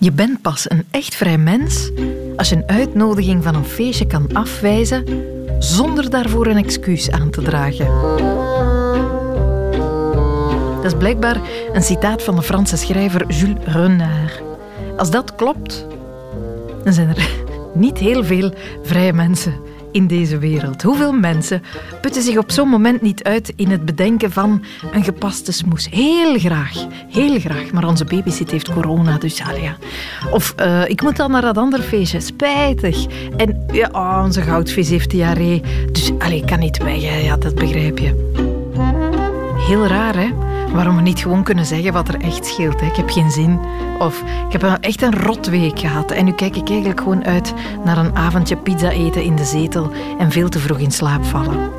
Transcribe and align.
Je 0.00 0.12
bent 0.12 0.42
pas 0.42 0.70
een 0.70 0.84
echt 0.90 1.14
vrij 1.14 1.38
mens 1.38 1.90
als 2.36 2.48
je 2.48 2.56
een 2.56 2.68
uitnodiging 2.68 3.42
van 3.42 3.54
een 3.54 3.64
feestje 3.64 4.06
kan 4.06 4.32
afwijzen 4.32 5.04
zonder 5.58 6.10
daarvoor 6.10 6.46
een 6.46 6.56
excuus 6.56 7.10
aan 7.10 7.30
te 7.30 7.42
dragen. 7.42 7.86
Dat 10.76 10.84
is 10.84 10.98
blijkbaar 10.98 11.40
een 11.72 11.82
citaat 11.82 12.22
van 12.22 12.36
de 12.36 12.42
Franse 12.42 12.76
schrijver 12.76 13.26
Jules 13.26 13.64
Renard. 13.64 14.42
Als 14.96 15.10
dat 15.10 15.34
klopt, 15.34 15.86
dan 16.84 16.92
zijn 16.92 17.08
er 17.08 17.30
niet 17.74 17.98
heel 17.98 18.24
veel 18.24 18.52
vrije 18.82 19.12
mensen 19.12 19.54
in 19.92 20.06
deze 20.06 20.38
wereld. 20.38 20.82
Hoeveel 20.82 21.12
mensen 21.12 21.62
putten 22.00 22.22
zich 22.22 22.36
op 22.36 22.50
zo'n 22.50 22.68
moment 22.68 23.02
niet 23.02 23.22
uit 23.22 23.52
in 23.56 23.70
het 23.70 23.84
bedenken 23.84 24.32
van 24.32 24.64
een 24.92 25.04
gepaste 25.04 25.52
smoes? 25.52 25.88
Heel 25.90 26.38
graag, 26.38 26.86
heel 27.08 27.40
graag. 27.40 27.72
Maar 27.72 27.86
onze 27.86 28.04
babysit 28.04 28.50
heeft 28.50 28.72
corona, 28.72 29.18
dus 29.18 29.38
ja. 29.38 29.76
Of 30.30 30.54
uh, 30.60 30.88
ik 30.88 31.02
moet 31.02 31.16
dan 31.16 31.30
naar 31.30 31.42
dat 31.42 31.58
andere 31.58 31.82
feestje. 31.82 32.20
Spijtig. 32.20 33.06
En 33.36 33.64
ja, 33.72 33.88
oh, 33.92 34.20
onze 34.24 34.42
goudvis 34.42 34.88
heeft 34.88 35.10
diarree. 35.10 35.62
Dus 35.92 36.12
allee, 36.18 36.38
ik 36.38 36.46
kan 36.46 36.58
niet 36.58 36.82
weg. 36.82 37.22
Ja, 37.22 37.36
dat 37.36 37.54
begrijp 37.54 37.98
je. 37.98 38.32
Heel 39.66 39.86
raar, 39.86 40.16
hè? 40.16 40.47
Waarom 40.72 40.96
we 40.96 41.02
niet 41.02 41.20
gewoon 41.20 41.42
kunnen 41.42 41.66
zeggen 41.66 41.92
wat 41.92 42.08
er 42.08 42.20
echt 42.20 42.46
scheelt. 42.46 42.80
Hè? 42.80 42.86
Ik 42.86 42.96
heb 42.96 43.10
geen 43.10 43.30
zin. 43.30 43.60
Of 43.98 44.22
ik 44.46 44.52
heb 44.52 44.78
echt 44.80 45.02
een 45.02 45.18
rotweek 45.18 45.78
gehad. 45.78 46.10
En 46.10 46.24
nu 46.24 46.32
kijk 46.32 46.56
ik 46.56 46.68
eigenlijk 46.68 47.00
gewoon 47.00 47.24
uit 47.24 47.54
naar 47.84 47.98
een 47.98 48.16
avondje 48.16 48.56
pizza 48.56 48.90
eten 48.90 49.22
in 49.22 49.36
de 49.36 49.44
zetel 49.44 49.90
en 50.18 50.30
veel 50.30 50.48
te 50.48 50.58
vroeg 50.58 50.78
in 50.78 50.90
slaap 50.90 51.24
vallen. 51.24 51.70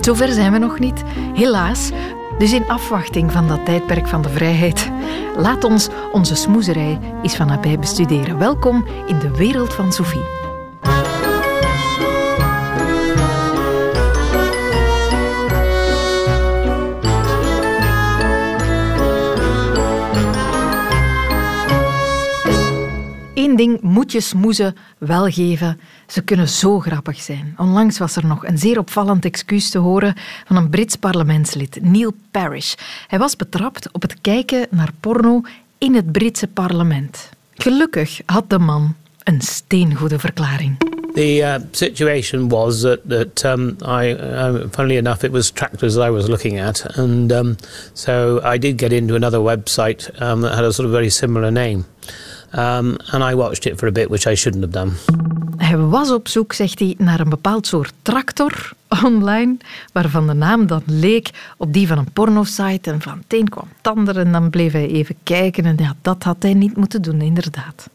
Zover 0.00 0.32
zijn 0.32 0.52
we 0.52 0.58
nog 0.58 0.78
niet, 0.78 1.02
helaas. 1.34 1.90
Dus 2.38 2.52
in 2.52 2.68
afwachting 2.68 3.32
van 3.32 3.48
dat 3.48 3.64
tijdperk 3.64 4.08
van 4.08 4.22
de 4.22 4.28
vrijheid, 4.28 4.90
laat 5.36 5.64
ons 5.64 5.88
onze 6.12 6.34
smoezerij 6.34 6.98
eens 7.22 7.36
van 7.36 7.46
nabij 7.46 7.78
bestuderen. 7.78 8.38
Welkom 8.38 8.84
in 9.06 9.18
de 9.18 9.30
wereld 9.30 9.74
van 9.74 9.92
Sophie. 9.92 10.37
Ding 23.58 23.80
moet 23.80 24.12
je 24.12 24.20
smoezen 24.20 24.76
wel 24.98 25.30
geven. 25.30 25.80
Ze 26.06 26.22
kunnen 26.22 26.48
zo 26.48 26.80
grappig 26.80 27.20
zijn. 27.20 27.54
Onlangs 27.56 27.98
was 27.98 28.16
er 28.16 28.26
nog 28.26 28.46
een 28.46 28.58
zeer 28.58 28.78
opvallend 28.78 29.24
excuus 29.24 29.70
te 29.70 29.78
horen 29.78 30.14
van 30.46 30.56
een 30.56 30.70
Brits 30.70 30.96
parlementslid, 30.96 31.78
Neil 31.82 32.14
Parish. 32.30 32.74
Hij 33.06 33.18
was 33.18 33.36
betrapt 33.36 33.92
op 33.92 34.02
het 34.02 34.20
kijken 34.20 34.66
naar 34.70 34.92
porno 35.00 35.42
in 35.78 35.94
het 35.94 36.12
Britse 36.12 36.46
parlement. 36.46 37.28
Gelukkig 37.54 38.20
had 38.26 38.50
de 38.50 38.58
man 38.58 38.94
een 39.22 39.40
steengoede 39.40 40.18
verklaring. 40.18 40.76
The 41.14 41.38
uh, 41.38 41.54
situation 41.72 42.48
was 42.48 42.80
that, 42.80 43.00
that 43.08 43.44
um, 43.44 43.76
I, 43.82 44.14
uh, 44.14 44.68
funnily 44.70 44.96
enough, 44.96 45.24
it 45.24 45.32
was 45.32 45.50
tractors 45.50 45.96
I 45.96 46.10
was 46.10 46.28
looking 46.28 46.60
at, 46.60 46.86
and 46.96 47.32
um, 47.32 47.56
so 47.92 48.40
I 48.54 48.58
did 48.58 48.80
get 48.80 48.92
into 48.92 49.14
another 49.14 49.40
website 49.40 50.10
um, 50.20 50.42
that 50.42 50.54
had 50.54 50.64
a 50.64 50.72
sort 50.72 50.86
of 50.86 50.92
very 50.92 51.10
similar 51.10 51.50
name. 51.50 51.84
Um, 52.54 52.96
and 53.10 53.32
I 53.32 53.34
watched 53.34 53.66
it 53.66 53.78
for 53.78 53.88
a 53.88 53.92
bit, 53.92 54.08
which 54.08 54.26
I 54.26 54.34
shouldn't 54.34 54.64
have 54.64 54.84
done. 54.84 54.92
Hij 55.56 55.76
was 55.76 56.10
op 56.10 56.28
zoek, 56.28 56.52
zegt 56.52 56.78
hij, 56.78 56.94
naar 56.98 57.20
een 57.20 57.28
bepaald 57.28 57.66
soort 57.66 57.92
tractor 58.02 58.72
online, 59.04 59.56
waarvan 59.92 60.26
de 60.26 60.32
naam 60.32 60.66
dan 60.66 60.82
leek 60.86 61.30
op 61.56 61.72
die 61.72 61.86
van 61.86 61.98
een 61.98 62.12
pornosite. 62.12 62.90
En 62.90 63.02
van 63.02 63.22
het 63.28 63.48
kwam 63.80 64.06
het 64.06 64.16
en 64.16 64.32
dan 64.32 64.50
bleef 64.50 64.72
hij 64.72 64.88
even 64.88 65.14
kijken. 65.22 65.64
En 65.64 65.74
ja, 65.78 65.94
dat 66.02 66.22
had 66.22 66.36
hij 66.42 66.54
niet 66.54 66.76
moeten 66.76 67.02
doen, 67.02 67.20
inderdaad. 67.20 67.90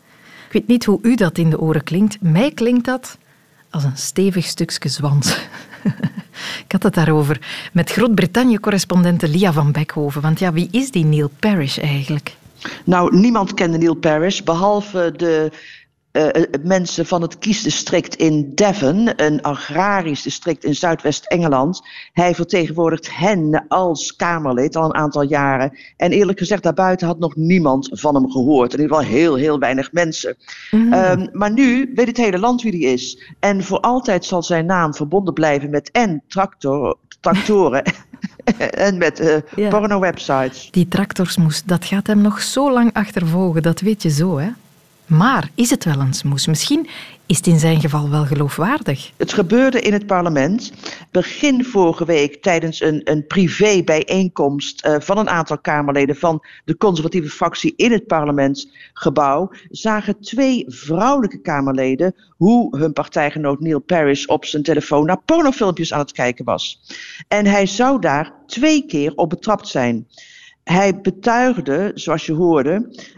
Ik 0.47 0.53
weet 0.53 0.67
niet 0.67 0.85
hoe 0.85 0.99
u 1.01 1.15
dat 1.15 1.37
in 1.37 1.49
de 1.49 1.59
oren 1.59 1.83
klinkt. 1.83 2.17
Mij 2.21 2.51
klinkt 2.51 2.85
dat 2.85 3.17
als 3.69 3.83
een 3.83 3.97
stevig 3.97 4.45
stukje 4.45 4.89
zwans. 4.89 5.37
Ik 6.65 6.71
had 6.71 6.83
het 6.83 6.93
daarover 6.93 7.39
met 7.71 7.91
Groot-Brittannië-correspondente 7.91 9.27
Lia 9.27 9.53
van 9.53 9.71
Beckhoven. 9.71 10.21
Want 10.21 10.39
ja, 10.39 10.53
wie 10.53 10.67
is 10.71 10.91
die 10.91 11.05
Neil 11.05 11.31
Parrish 11.39 11.77
eigenlijk? 11.77 12.35
Nou, 12.85 13.15
niemand 13.15 13.53
kende 13.53 13.77
Neil 13.77 13.95
Parish, 13.95 14.41
behalve 14.41 15.13
de 15.15 15.51
uh, 16.13 16.27
mensen 16.63 17.05
van 17.05 17.21
het 17.21 17.37
kiesdistrict 17.37 18.15
in 18.15 18.51
Devon, 18.55 19.09
een 19.15 19.41
agrarisch 19.41 20.21
district 20.21 20.63
in 20.63 20.75
Zuidwest-Engeland. 20.75 21.81
Hij 22.11 22.35
vertegenwoordigt 22.35 23.15
hen 23.15 23.65
als 23.67 24.15
Kamerlid 24.15 24.75
al 24.75 24.85
een 24.85 24.95
aantal 24.95 25.21
jaren. 25.21 25.77
En 25.97 26.11
eerlijk 26.11 26.37
gezegd, 26.37 26.63
daarbuiten 26.63 27.07
had 27.07 27.19
nog 27.19 27.35
niemand 27.35 27.89
van 27.91 28.15
hem 28.15 28.31
gehoord. 28.31 28.73
In 28.73 28.79
ieder 28.79 28.95
geval 28.95 29.11
heel, 29.11 29.35
heel 29.35 29.59
weinig 29.59 29.91
mensen. 29.91 30.37
Mm. 30.71 30.93
Um, 30.93 31.29
maar 31.31 31.51
nu 31.51 31.91
weet 31.95 32.07
het 32.07 32.17
hele 32.17 32.39
land 32.39 32.61
wie 32.61 32.71
hij 32.71 32.93
is. 32.93 33.33
En 33.39 33.63
voor 33.63 33.79
altijd 33.79 34.25
zal 34.25 34.43
zijn 34.43 34.65
naam 34.65 34.93
verbonden 34.93 35.33
blijven 35.33 35.69
met 35.69 35.91
en 35.91 36.23
tractor, 36.27 36.97
tractoren 37.19 37.83
en 38.87 38.97
met 38.97 39.43
uh, 39.55 39.69
porno-websites. 39.69 40.67
Die 40.71 40.87
tractorsmoes, 40.87 41.63
dat 41.63 41.85
gaat 41.85 42.07
hem 42.07 42.21
nog 42.21 42.41
zo 42.41 42.71
lang 42.71 42.93
achtervolgen, 42.93 43.61
dat 43.61 43.79
weet 43.79 44.01
je 44.01 44.09
zo, 44.09 44.37
hè? 44.37 44.49
Maar 45.05 45.49
is 45.55 45.69
het 45.69 45.85
wel 45.85 45.99
een 45.99 46.13
smoes? 46.13 46.47
Misschien 46.47 46.87
is 47.25 47.37
het 47.37 47.47
in 47.47 47.59
zijn 47.59 47.79
geval 47.79 48.09
wel 48.09 48.25
geloofwaardig. 48.25 49.11
Het 49.17 49.33
gebeurde 49.33 49.81
in 49.81 49.93
het 49.93 50.05
parlement 50.05 50.73
begin 51.11 51.65
vorige 51.65 52.05
week 52.05 52.41
tijdens 52.41 52.81
een, 52.81 53.01
een 53.03 53.27
privé-bijeenkomst 53.27 54.85
uh, 54.85 54.95
van 54.99 55.17
een 55.17 55.29
aantal 55.29 55.57
Kamerleden 55.57 56.15
van 56.15 56.43
de 56.65 56.77
conservatieve 56.77 57.29
fractie 57.29 57.73
in 57.75 57.91
het 57.91 58.07
parlementsgebouw. 58.07 59.51
Zagen 59.69 60.19
twee 60.19 60.65
vrouwelijke 60.67 61.41
Kamerleden 61.41 62.15
hoe 62.37 62.77
hun 62.77 62.93
partijgenoot 62.93 63.59
Neil 63.59 63.79
Parish 63.79 64.25
op 64.25 64.45
zijn 64.45 64.63
telefoon 64.63 65.05
naar 65.05 65.21
pornofilmpjes 65.25 65.93
aan 65.93 65.99
het 65.99 66.11
kijken 66.11 66.45
was. 66.45 66.81
En 67.27 67.45
hij 67.45 67.65
zou 67.65 67.99
daar 67.99 68.33
twee 68.47 68.85
keer 68.85 69.13
op 69.15 69.29
betrapt 69.29 69.67
zijn. 69.67 70.07
Hij 70.63 71.01
betuigde, 71.01 71.91
zoals 71.93 72.25
je 72.25 72.33
hoorde, 72.33 72.73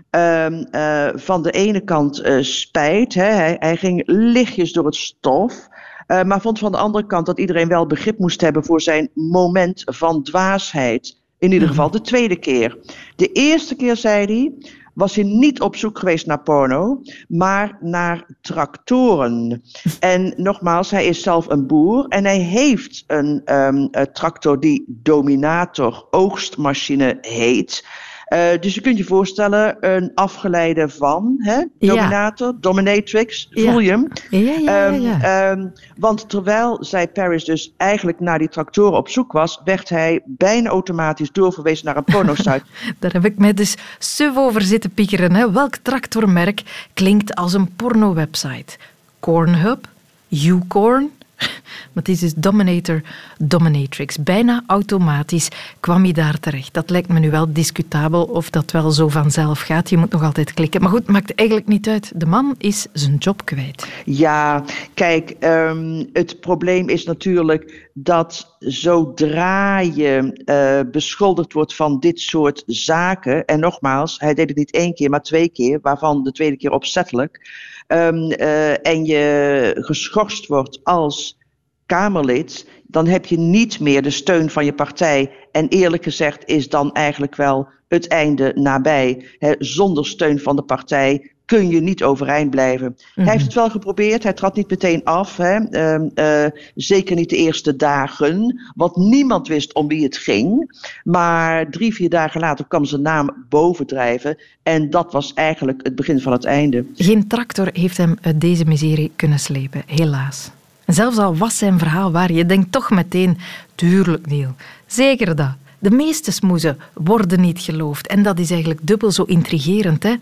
um, 0.10 0.68
uh, 0.72 1.10
van 1.14 1.44
de 1.44 1.52
ene 1.52 1.84
kant 1.84 2.26
uh, 2.26 2.42
spijt. 2.42 3.14
Hè. 3.14 3.24
Hij, 3.24 3.56
hij, 3.60 3.78
ging 3.78 4.04
lichtjes 4.06 4.72
door 4.72 4.86
het 4.86 4.96
stof. 4.96 5.68
Uh, 6.08 6.24
maar 6.24 6.42
vond 6.42 6.60
van 6.60 6.72
de 6.72 6.78
andere 6.78 7.06
kant 7.06 7.26
dat 7.26 7.40
iedereen 7.40 7.68
wel 7.68 7.88
begrip 7.88 8.18
moest 8.20 8.42
hebben 8.42 8.64
voor 8.66 8.82
zijn 8.82 9.10
moment 9.14 9.82
van 9.86 10.24
dwaasheid. 10.24 11.18
In 11.40 11.52
ieder 11.52 11.68
geval 11.68 11.92
de 11.92 12.02
tweede 12.02 12.36
keer. 12.36 12.78
De 13.16 13.32
eerste 13.32 13.76
keer 13.76 13.96
zei 13.96 14.26
hij 14.26 14.54
was 14.96 15.16
hij 15.16 15.24
niet 15.24 15.62
op 15.62 15.76
zoek 15.76 16.00
geweest 16.00 16.26
naar 16.26 16.42
porno, 16.42 17.02
maar 17.28 17.78
naar 17.80 18.26
tractoren. 18.42 19.64
En 20.00 20.34
nogmaals, 20.38 20.92
hij 20.92 21.06
is 21.06 21.22
zelf 21.22 21.50
een 21.50 21.68
boer 21.68 22.06
en 22.08 22.26
hij 22.26 22.40
heeft 22.40 23.04
een, 23.08 23.42
een 23.46 24.10
tractor 24.14 24.60
die 24.60 24.84
Dominator 24.88 26.08
oogstmachine 26.10 27.18
heet. 27.22 27.86
Uh, 28.34 28.40
dus 28.60 28.74
je 28.74 28.82
kunt 28.82 28.98
je 28.98 29.04
voorstellen, 29.04 29.78
een 29.80 30.12
afgeleide 30.16 30.90
van 30.90 31.36
hè? 31.38 31.64
Dominator, 31.80 32.48
ja. 32.48 32.58
Dominatrix, 32.60 33.48
voel 33.52 33.80
je 33.80 33.90
hem? 33.90 34.08
Ja, 34.30 34.40
ja, 34.40 34.90
ja, 34.90 35.52
um, 35.52 35.60
um, 35.60 35.74
want 35.98 36.30
terwijl 36.30 36.78
zij 36.84 37.08
Paris 37.08 37.44
dus 37.44 37.74
eigenlijk 37.78 38.20
naar 38.20 38.40
die 38.40 38.50
tractoren 38.50 38.98
op 38.98 39.10
zoek 39.10 39.32
was, 39.32 39.62
werd 39.64 39.90
hij 39.90 40.22
bijna 40.26 40.70
automatisch 40.70 41.32
doorverwezen 41.32 41.86
naar 41.86 41.98
een 41.98 42.04
pornosite. 42.04 42.64
Daar 43.00 43.12
heb 43.12 43.26
ik 43.26 43.38
mij 43.38 43.54
dus 43.54 43.76
suf 44.00 44.38
over 44.38 44.62
zitten 44.62 44.90
piekeren. 44.90 45.34
Hè? 45.34 45.52
Welk 45.52 45.76
tractormerk 45.76 46.88
klinkt 46.94 47.36
als 47.36 47.54
een 47.54 47.76
porno-website? 47.76 48.78
Cornhub? 49.20 49.88
Ucorn? 50.30 51.12
Maar 51.94 52.04
het 52.04 52.10
is 52.10 52.20
dus 52.20 52.34
Dominator, 52.34 53.02
Dominatrix. 53.38 54.24
Bijna 54.24 54.64
automatisch 54.68 55.50
kwam 55.80 56.06
je 56.06 56.14
daar 56.14 56.40
terecht. 56.40 56.74
Dat 56.74 56.90
lijkt 56.90 57.08
me 57.08 57.20
nu 57.20 57.30
wel 57.30 57.54
discutabel 57.54 58.24
of 58.24 58.50
dat 58.50 58.72
wel 58.72 58.92
zo 58.92 59.08
vanzelf 59.08 59.60
gaat. 59.60 59.90
Je 59.90 59.98
moet 59.98 60.12
nog 60.12 60.24
altijd 60.24 60.54
klikken. 60.54 60.82
Maar 60.82 60.90
goed, 60.90 61.08
maakt 61.08 61.36
eigenlijk 61.36 61.68
niet 61.70 61.88
uit. 61.88 62.12
De 62.16 62.26
man 62.26 62.56
is 62.58 62.88
zijn 62.94 63.16
job 63.16 63.46
kwijt. 63.46 63.88
Ja, 64.06 64.64
kijk, 64.94 65.36
um, 65.40 66.10
het 66.14 66.40
probleem 66.40 66.90
is 66.90 67.04
natuurlijk 67.04 67.85
dat 67.98 68.56
zodra 68.60 69.80
je 69.80 70.42
uh, 70.46 70.92
beschuldigd 70.92 71.54
wordt 71.54 71.76
van 71.76 72.00
dit 72.00 72.20
soort 72.20 72.64
zaken, 72.66 73.46
en 73.46 73.60
nogmaals, 73.60 74.20
hij 74.20 74.34
deed 74.34 74.48
het 74.48 74.58
niet 74.58 74.72
één 74.72 74.94
keer, 74.94 75.10
maar 75.10 75.22
twee 75.22 75.50
keer, 75.50 75.80
waarvan 75.82 76.24
de 76.24 76.32
tweede 76.32 76.58
keer 76.58 76.72
opzettelijk, 76.72 77.50
um, 77.88 78.32
uh, 78.32 78.88
en 78.88 79.06
je 79.06 79.76
geschorst 79.80 80.48
wordt 80.48 80.80
als 80.84 81.38
Kamerlid, 81.86 82.70
dan 82.84 83.08
heb 83.08 83.26
je 83.26 83.38
niet 83.38 83.80
meer 83.80 84.02
de 84.02 84.10
steun 84.10 84.50
van 84.50 84.66
je 84.66 84.74
partij. 84.74 85.32
En 85.52 85.68
eerlijk 85.68 86.04
gezegd 86.04 86.46
is 86.46 86.70
dan 86.70 86.92
eigenlijk 86.92 87.36
wel 87.36 87.68
het 87.88 88.08
einde 88.08 88.52
nabij. 88.56 89.26
zonder 89.60 90.06
steun 90.06 90.40
van 90.40 90.56
de 90.56 90.64
partij 90.64 91.35
kun 91.46 91.70
je 91.70 91.82
niet 91.82 92.04
overeind 92.04 92.50
blijven. 92.50 92.98
Hij 93.14 93.24
heeft 93.24 93.36
mhm. 93.38 93.46
het 93.46 93.54
wel 93.54 93.70
geprobeerd, 93.70 94.24
hij 94.24 94.34
trad 94.34 94.56
niet 94.56 94.70
meteen 94.70 95.04
af. 95.04 95.38
Hè. 95.38 95.56
Ehm, 95.56 96.08
eh, 96.14 96.46
zeker 96.76 97.16
niet 97.16 97.30
de 97.30 97.38
eerste 97.38 97.76
dagen, 97.76 98.62
want 98.76 98.96
niemand 98.96 99.48
wist 99.48 99.74
om 99.74 99.88
wie 99.88 100.04
het 100.04 100.18
ging. 100.18 100.78
Maar 101.04 101.70
drie, 101.70 101.94
vier 101.94 102.10
dagen 102.10 102.40
later 102.40 102.66
kwam 102.68 102.86
zijn 102.86 103.02
naam 103.02 103.46
bovendrijven. 103.50 104.38
En 104.64 104.90
dat 104.90 105.12
was 105.12 105.34
eigenlijk 105.34 105.80
het 105.84 105.96
begin 105.96 106.20
van 106.20 106.32
het 106.32 106.46
einde. 106.46 106.86
Geen 106.96 107.28
tractor 107.28 107.70
heeft 107.74 107.98
hem 107.98 108.18
uit 108.22 108.42
deze 108.42 108.66
miserie 108.66 109.12
kunnen 109.16 109.40
slepen, 109.40 109.84
helaas. 109.86 110.52
Zelfs 110.86 111.18
al 111.18 111.36
was 111.36 111.58
zijn 111.58 111.80
verhaal 111.80 112.12
waar, 112.12 112.32
je 112.32 112.46
denkt 112.46 112.72
toch 112.72 112.90
meteen, 112.90 113.38
tuurlijk 113.76 114.28
Neil, 114.28 114.56
zeker 114.86 115.36
dat. 115.36 115.56
De 115.80 115.92
meeste 115.92 116.32
smoezen 116.32 116.78
worden 116.94 117.42
niet 117.42 117.60
geloofd. 117.60 118.08
En 118.08 118.24
dat 118.24 118.40
is 118.40 118.52
eigenlijk 118.52 118.80
dubbel 118.84 119.12
zo 119.12 119.24
intrigerend. 119.24 120.04
Hè? 120.04 120.14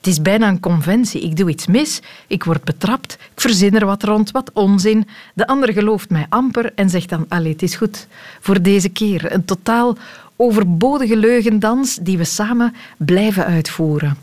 Het 0.00 0.08
is 0.08 0.22
bijna 0.22 0.48
een 0.48 0.60
conventie. 0.60 1.20
Ik 1.20 1.36
doe 1.36 1.50
iets 1.50 1.66
mis, 1.66 2.00
ik 2.26 2.44
word 2.44 2.64
betrapt, 2.64 3.12
ik 3.12 3.40
verzin 3.40 3.74
er 3.74 3.86
wat 3.86 4.02
rond, 4.02 4.30
wat 4.30 4.50
onzin. 4.52 5.08
De 5.34 5.46
ander 5.46 5.72
gelooft 5.72 6.10
mij 6.10 6.26
amper 6.28 6.72
en 6.74 6.90
zegt 6.90 7.08
dan, 7.08 7.26
allee, 7.28 7.52
het 7.52 7.62
is 7.62 7.74
goed 7.74 8.06
voor 8.40 8.62
deze 8.62 8.88
keer. 8.88 9.32
Een 9.32 9.44
totaal 9.44 9.96
overbodige 10.36 11.16
leugendans 11.16 11.98
die 12.02 12.18
we 12.18 12.24
samen 12.24 12.74
blijven 12.96 13.44
uitvoeren. 13.44 14.16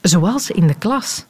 Zoals 0.00 0.50
in 0.50 0.66
de 0.66 0.78
klas. 0.78 1.24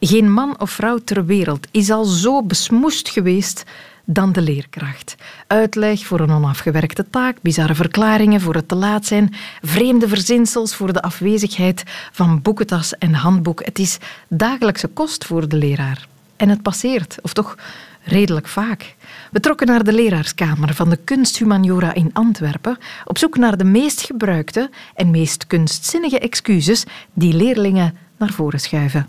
Geen 0.00 0.32
man 0.32 0.60
of 0.60 0.70
vrouw 0.70 0.98
ter 0.98 1.24
wereld 1.24 1.66
is 1.70 1.90
al 1.90 2.04
zo 2.04 2.42
besmoest 2.42 3.08
geweest 3.08 3.64
dan 4.04 4.32
de 4.32 4.42
leerkracht. 4.42 5.14
Uitleg 5.46 6.06
voor 6.06 6.20
een 6.20 6.30
onafgewerkte 6.30 7.10
taak, 7.10 7.36
bizarre 7.42 7.74
verklaringen 7.74 8.40
voor 8.40 8.54
het 8.54 8.68
te 8.68 8.74
laat 8.74 9.06
zijn, 9.06 9.34
vreemde 9.62 10.08
verzinsels 10.08 10.74
voor 10.74 10.92
de 10.92 11.02
afwezigheid 11.02 11.82
van 12.12 12.42
boekentas 12.42 12.98
en 12.98 13.14
handboek. 13.14 13.64
Het 13.64 13.78
is 13.78 13.98
dagelijkse 14.28 14.88
kost 14.88 15.24
voor 15.24 15.48
de 15.48 15.56
leraar. 15.56 16.08
En 16.36 16.48
het 16.48 16.62
passeert, 16.62 17.16
of 17.22 17.32
toch 17.32 17.56
redelijk 18.02 18.48
vaak. 18.48 18.94
We 19.30 19.40
trokken 19.40 19.66
naar 19.66 19.84
de 19.84 19.92
leraarskamer 19.92 20.74
van 20.74 20.90
de 20.90 20.96
kunsthumaniora 20.96 21.94
in 21.94 22.10
Antwerpen 22.12 22.78
op 23.04 23.18
zoek 23.18 23.36
naar 23.36 23.56
de 23.56 23.64
meest 23.64 24.00
gebruikte 24.00 24.70
en 24.94 25.10
meest 25.10 25.46
kunstzinnige 25.46 26.18
excuses 26.18 26.84
die 27.12 27.34
leerlingen 27.34 27.96
naar 28.16 28.32
voren 28.32 28.60
schuiven. 28.60 29.08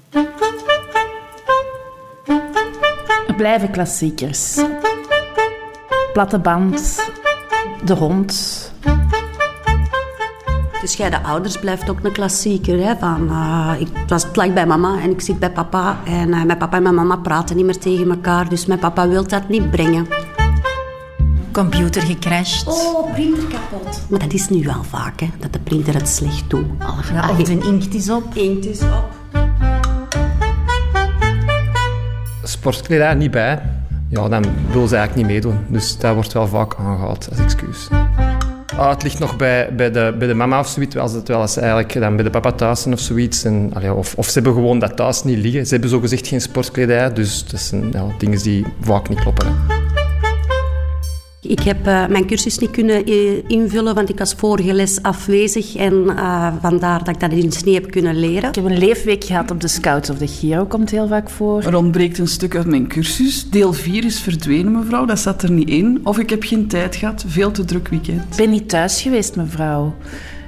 Blijven 3.40 3.72
klassiekers. 3.72 4.58
Platte 6.14 6.40
band, 6.40 7.04
de 7.84 7.94
hond. 7.94 8.34
Dus 10.82 10.94
jij 10.94 11.10
de 11.10 11.24
ouders 11.24 11.60
blijft 11.60 11.90
ook 11.90 12.04
een 12.04 12.12
klassieker. 12.12 12.86
Hè, 12.86 12.96
van, 12.98 13.28
uh, 13.30 13.74
ik 13.80 13.88
was 14.08 14.26
lag 14.34 14.54
bij 14.54 14.66
mama 14.66 15.00
en 15.02 15.12
ik 15.12 15.22
zit 15.22 15.40
bij 15.40 15.52
papa. 15.52 15.98
En 16.06 16.28
uh, 16.28 16.44
mijn 16.44 16.58
papa 16.58 16.78
en 16.78 16.84
mijn 16.84 16.96
mama 16.96 17.16
praten 17.16 17.56
niet 17.56 17.66
meer 17.66 17.78
tegen 17.78 18.10
elkaar. 18.10 18.50
Dus 18.50 18.66
mijn 18.66 18.80
papa 18.80 19.08
wil 19.08 19.28
dat 19.28 19.50
niet 19.50 19.72
brengen. 19.72 20.08
Computer 21.52 22.02
gecrashed. 22.02 22.68
Oh, 22.68 23.14
printer 23.14 23.44
kapot. 23.44 24.02
Maar 24.10 24.20
dat 24.20 24.34
is 24.34 24.50
nu 24.50 24.64
wel 24.64 24.84
vaak, 24.84 25.20
hè, 25.20 25.30
dat 25.40 25.54
de 25.54 25.60
printer 25.60 25.94
het 25.94 26.10
slecht 26.10 26.50
doet. 26.50 26.66
Ja, 27.14 27.30
of 27.30 27.50
een 27.50 27.64
inkt 27.64 27.94
is 27.94 28.10
op. 28.10 28.36
Inkt 28.36 28.66
is 28.66 28.82
op. 28.82 29.19
Sportkledij 32.50 33.14
niet 33.14 33.32
bij 33.32 33.62
ja, 34.10 34.28
dan 34.28 34.46
wil 34.72 34.88
ze 34.88 34.96
eigenlijk 34.96 35.16
niet 35.16 35.26
meedoen. 35.26 35.66
Dus 35.68 35.98
dat 35.98 36.14
wordt 36.14 36.34
wel 36.34 36.48
vaak 36.48 36.76
aangehaald 36.76 37.28
als 37.30 37.40
excuus. 37.40 37.88
Ah, 38.78 38.90
het 38.90 39.04
ligt 39.04 39.20
nog 39.20 39.36
bij, 39.36 39.76
bij, 39.76 39.92
de, 39.92 40.16
bij 40.18 40.28
de 40.28 40.34
mama 40.34 40.60
of 40.60 40.68
zoiets, 40.68 40.98
als 40.98 41.14
het 41.14 41.28
wel 41.28 41.42
eens 41.42 41.58
eigenlijk 41.58 41.94
dan 41.94 42.16
bij 42.16 42.24
de 42.24 42.30
papa 42.30 42.52
thuis 42.52 42.86
of 42.86 43.00
zoiets. 43.00 43.44
En, 43.44 43.74
of, 43.96 44.16
of 44.16 44.26
ze 44.26 44.34
hebben 44.34 44.54
gewoon 44.54 44.80
dat 44.80 44.96
thuis 44.96 45.24
niet 45.24 45.38
liggen. 45.38 45.66
Ze 45.66 45.72
hebben 45.72 45.90
zogezegd 45.90 46.28
geen 46.28 46.42
sportkledij, 46.42 47.14
dus 47.14 47.46
dat 47.46 47.60
zijn 47.60 47.92
ja, 47.92 48.06
dingen 48.18 48.40
die 48.40 48.66
vaak 48.82 49.10
niet 49.10 49.20
kloppen. 49.20 49.79
Ik 51.42 51.60
heb 51.60 51.88
uh, 51.88 52.08
mijn 52.08 52.26
cursus 52.26 52.58
niet 52.58 52.72
kunnen 52.72 53.10
uh, 53.10 53.44
invullen, 53.48 53.96
want 53.96 54.10
ik 54.10 54.18
was 54.18 54.34
vorige 54.34 54.74
les 54.74 55.02
afwezig. 55.02 55.76
En 55.76 55.94
uh, 55.94 56.54
vandaar 56.62 57.04
dat 57.04 57.16
ik 57.16 57.20
dat 57.20 57.32
in 57.32 57.52
sneeuw 57.52 57.74
heb 57.74 57.92
kunnen 57.92 58.20
leren. 58.20 58.50
Ik 58.50 58.56
heb 58.56 58.66
een 58.66 58.78
leefweek 58.78 59.24
gehad 59.24 59.52
op 59.52 59.62
de 59.62 59.68
Scouts 59.68 60.10
of 60.10 60.18
de 60.18 60.28
Giro, 60.28 60.66
komt 60.66 60.90
heel 60.90 61.08
vaak 61.08 61.30
voor. 61.30 61.64
Er 61.64 61.76
ontbreekt 61.76 62.18
een 62.18 62.28
stuk 62.28 62.56
uit 62.56 62.66
mijn 62.66 62.88
cursus. 62.88 63.50
Deel 63.50 63.74
4 63.74 64.06
is 64.06 64.20
verdwenen, 64.20 64.72
mevrouw. 64.72 65.06
Dat 65.06 65.20
zat 65.20 65.44
er 65.44 65.52
niet 65.52 65.70
in. 65.70 66.00
Of 66.04 66.20
ik 66.20 66.30
heb 66.30 66.44
geen 66.44 66.68
tijd 66.68 66.96
gehad. 66.96 67.24
Veel 67.28 67.52
te 67.52 67.66
druk 67.66 67.88
weekend. 67.88 68.22
Ik 68.22 68.38
ben 68.38 68.50
niet 68.50 68.70
thuis 68.70 69.02
geweest, 69.02 69.36
mevrouw. 69.36 69.96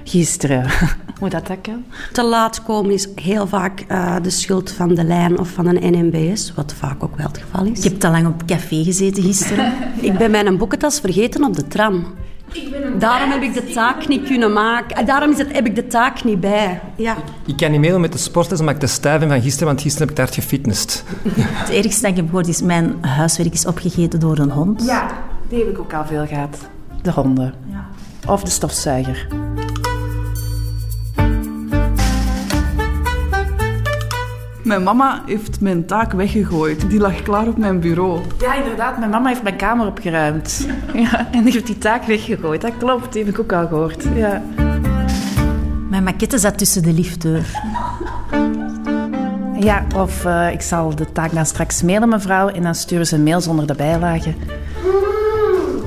Gisteren. 0.04 0.66
Hoe 1.22 1.30
dat 1.30 1.48
dat 1.48 1.58
kan? 1.62 1.84
Te 2.12 2.24
laat 2.24 2.64
komen 2.64 2.92
is 2.92 3.08
heel 3.16 3.48
vaak 3.48 3.86
uh, 3.88 4.16
de 4.22 4.30
schuld 4.30 4.72
van 4.72 4.96
de 4.96 5.04
lijn 5.04 5.40
of 5.40 5.50
van 5.50 5.66
een 5.68 5.92
NMBS, 5.92 6.54
wat 6.56 6.74
vaak 6.74 7.04
ook 7.04 7.16
wel 7.16 7.28
het 7.28 7.38
geval 7.38 7.66
is. 7.66 7.84
Je 7.84 7.90
hebt 7.90 8.02
te 8.02 8.10
lang 8.10 8.28
op 8.28 8.46
café 8.46 8.84
gezeten 8.84 9.24
gisteren. 9.24 9.74
ik 10.02 10.18
ben 10.18 10.32
mijn 10.32 10.58
boekentas 10.58 11.00
vergeten 11.00 11.44
op 11.44 11.56
de 11.56 11.68
tram. 11.68 12.06
Daarom 12.98 13.32
heb 13.32 13.42
ik 13.42 13.54
de 13.54 13.64
taak 13.74 14.08
niet 14.08 14.28
kunnen 14.28 14.54
maken. 14.54 15.06
Daarom 15.06 15.32
is 15.32 15.38
het, 15.38 15.52
heb 15.52 15.66
ik 15.66 15.76
de 15.76 15.88
taak 15.88 16.24
niet 16.24 16.40
bij. 16.40 16.82
Ja. 16.96 17.18
Ik, 17.46 17.58
kan 17.58 17.72
niet 17.72 17.80
meedoen 17.80 18.02
met 18.02 18.12
de 18.12 18.18
sportles 18.18 18.60
omdat 18.60 18.76
ik 18.76 18.82
te 18.82 18.88
stijf 18.88 19.20
ben 19.20 19.30
van 19.30 19.42
gisteren, 19.42 19.68
want 19.68 19.82
gisteren 19.82 20.08
heb 20.08 20.18
ik 20.18 20.24
daar 20.26 20.34
gefitnessd. 20.34 21.04
Het 21.34 21.70
ergste 21.70 22.02
dat 22.02 22.12
ik 22.12 22.18
heb 22.18 22.26
gehoord 22.26 22.48
is 22.48 22.62
mijn 22.62 22.96
huiswerk 23.02 23.54
is 23.54 23.66
opgegeten 23.66 24.20
door 24.20 24.38
een 24.38 24.52
hond. 24.52 24.86
Ja, 24.86 25.08
die 25.50 25.60
heb 25.60 25.70
ik 25.70 25.80
ook 25.80 25.94
al 25.94 26.06
veel 26.06 26.26
gehad. 26.28 26.58
De 27.02 27.12
honden. 27.12 27.54
Ja. 27.72 27.88
Of 28.32 28.44
de 28.44 28.50
stofzuiger. 28.50 29.41
Mijn 34.64 34.84
mama 34.84 35.24
heeft 35.26 35.62
mijn 35.62 35.86
taak 35.86 36.12
weggegooid. 36.12 36.90
Die 36.90 37.00
lag 37.00 37.22
klaar 37.22 37.48
op 37.48 37.58
mijn 37.58 37.80
bureau. 37.80 38.22
Ja, 38.40 38.56
inderdaad. 38.56 38.98
Mijn 38.98 39.10
mama 39.10 39.28
heeft 39.28 39.44
mijn 39.44 39.56
kamer 39.56 39.88
opgeruimd. 39.88 40.68
Ja, 40.94 41.28
en 41.32 41.44
die 41.44 41.54
heeft 41.54 41.66
die 41.68 41.78
taak 41.78 42.04
weggegooid. 42.04 42.62
Dat 42.62 42.78
klopt, 42.78 43.14
die 43.14 43.24
heb 43.24 43.34
ik 43.34 43.40
ook 43.40 43.54
al 43.54 43.68
gehoord. 43.68 44.04
Ja. 44.16 44.44
Mijn 45.90 46.04
maquette 46.04 46.38
zat 46.38 46.58
tussen 46.58 46.84
de 46.84 46.94
liftdeur. 46.94 47.46
Ja, 49.60 49.86
of 49.96 50.26
uh, 50.26 50.52
ik 50.52 50.62
zal 50.62 50.96
de 50.96 51.12
taak 51.12 51.34
dan 51.34 51.46
straks 51.46 51.82
mailen, 51.82 52.10
mevrouw. 52.10 52.48
En 52.48 52.64
dan 52.64 52.76
sturen 52.76 53.08
ze 53.08 53.16
een 53.16 53.24
mail 53.24 53.42
zonder 53.42 53.68
de 53.68 53.76
bijlage. 53.76 54.34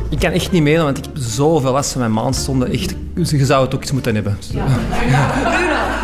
Ik 0.09 0.19
kan 0.19 0.31
echt 0.31 0.53
niet 0.53 0.63
mailen, 0.63 0.85
want 0.85 0.99
ik 0.99 1.05
heb 1.05 1.17
zoveel 1.17 1.73
last 1.73 1.93
van 1.93 2.01
mijn 2.01 2.13
maandstonden. 2.13 2.71
Echt, 2.71 2.95
je 3.15 3.45
zou 3.45 3.65
het 3.65 3.75
ook 3.75 3.81
eens 3.81 3.93
moeten 3.93 4.15
hebben. 4.15 4.39
Ja. 4.53 4.67
ja. 5.09 5.33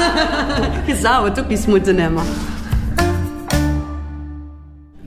Je 0.87 0.97
zou 0.97 1.29
het 1.29 1.41
ook 1.41 1.51
eens 1.51 1.67
moeten 1.67 1.99
hebben. 1.99 2.23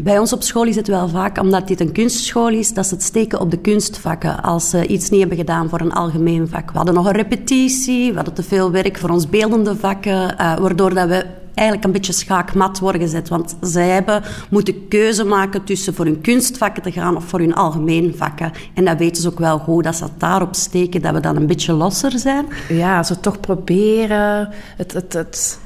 Bij 0.04 0.20
ons 0.20 0.34
op 0.34 0.44
school 0.44 0.64
is 0.64 0.76
het 0.76 0.88
wel 0.88 1.08
vaak, 1.10 1.40
omdat 1.40 1.68
dit 1.68 1.80
een 1.80 1.92
kunstschool 1.92 2.50
is, 2.50 2.74
dat 2.74 2.88
ze 2.88 2.94
het 2.94 3.04
steken 3.04 3.40
op 3.40 3.52
de 3.52 3.58
kunstvakken 3.58 4.42
als 4.42 4.70
ze 4.70 4.88
iets 4.88 5.10
niet 5.10 5.20
hebben 5.20 5.38
gedaan 5.38 5.70
voor 5.70 5.82
een 5.82 5.94
algemeen 5.94 6.48
vak. 6.48 6.72
We 6.72 6.78
hadden 6.78 6.96
nog 6.96 7.06
een 7.06 7.16
repetitie, 7.16 8.10
we 8.10 8.16
hadden 8.16 8.34
te 8.34 8.44
veel 8.44 8.72
werk 8.72 8.98
voor 8.98 9.10
ons 9.10 9.30
beeldende 9.30 9.76
vakken, 9.76 10.36
uh, 10.42 10.56
waardoor 10.58 10.94
dat 10.94 11.08
we 11.08 11.26
eigenlijk 11.54 11.88
een 11.88 11.92
beetje 11.92 12.14
schaakmat 12.14 12.80
worden 12.80 13.02
gezet. 13.02 13.30
Want 13.30 13.56
zij 13.62 13.88
hebben 13.88 14.24
moeten 14.50 14.88
keuze 14.88 15.24
maken 15.24 15.64
tussen 15.64 15.94
voor 15.94 16.06
hun 16.06 16.22
kunstvakken 16.22 16.84
te 16.84 16.92
gaan 16.92 17.16
of 17.16 17.24
voor 17.24 17.40
hun 17.40 17.56
algemeen 17.56 18.14
vakken. 18.18 18.52
En 18.74 18.86
dat 18.86 18.98
weten 18.98 19.22
ze 19.22 19.28
ook 19.28 19.40
wel 19.40 19.60
goed, 19.60 19.84
dat 19.84 19.96
ze 19.96 20.06
daarop 20.18 20.56
steken, 20.56 21.02
dat 21.02 21.14
we 21.14 21.20
dan 21.20 21.36
een 21.36 21.48
beetje 21.48 21.74
losser 21.74 22.20
zijn. 22.20 22.46
Ja, 22.70 23.04
ze 23.04 23.20
toch 23.20 23.40
proberen 23.40 24.50
het, 24.78 24.94
het, 24.94 25.14
het 25.14 25.60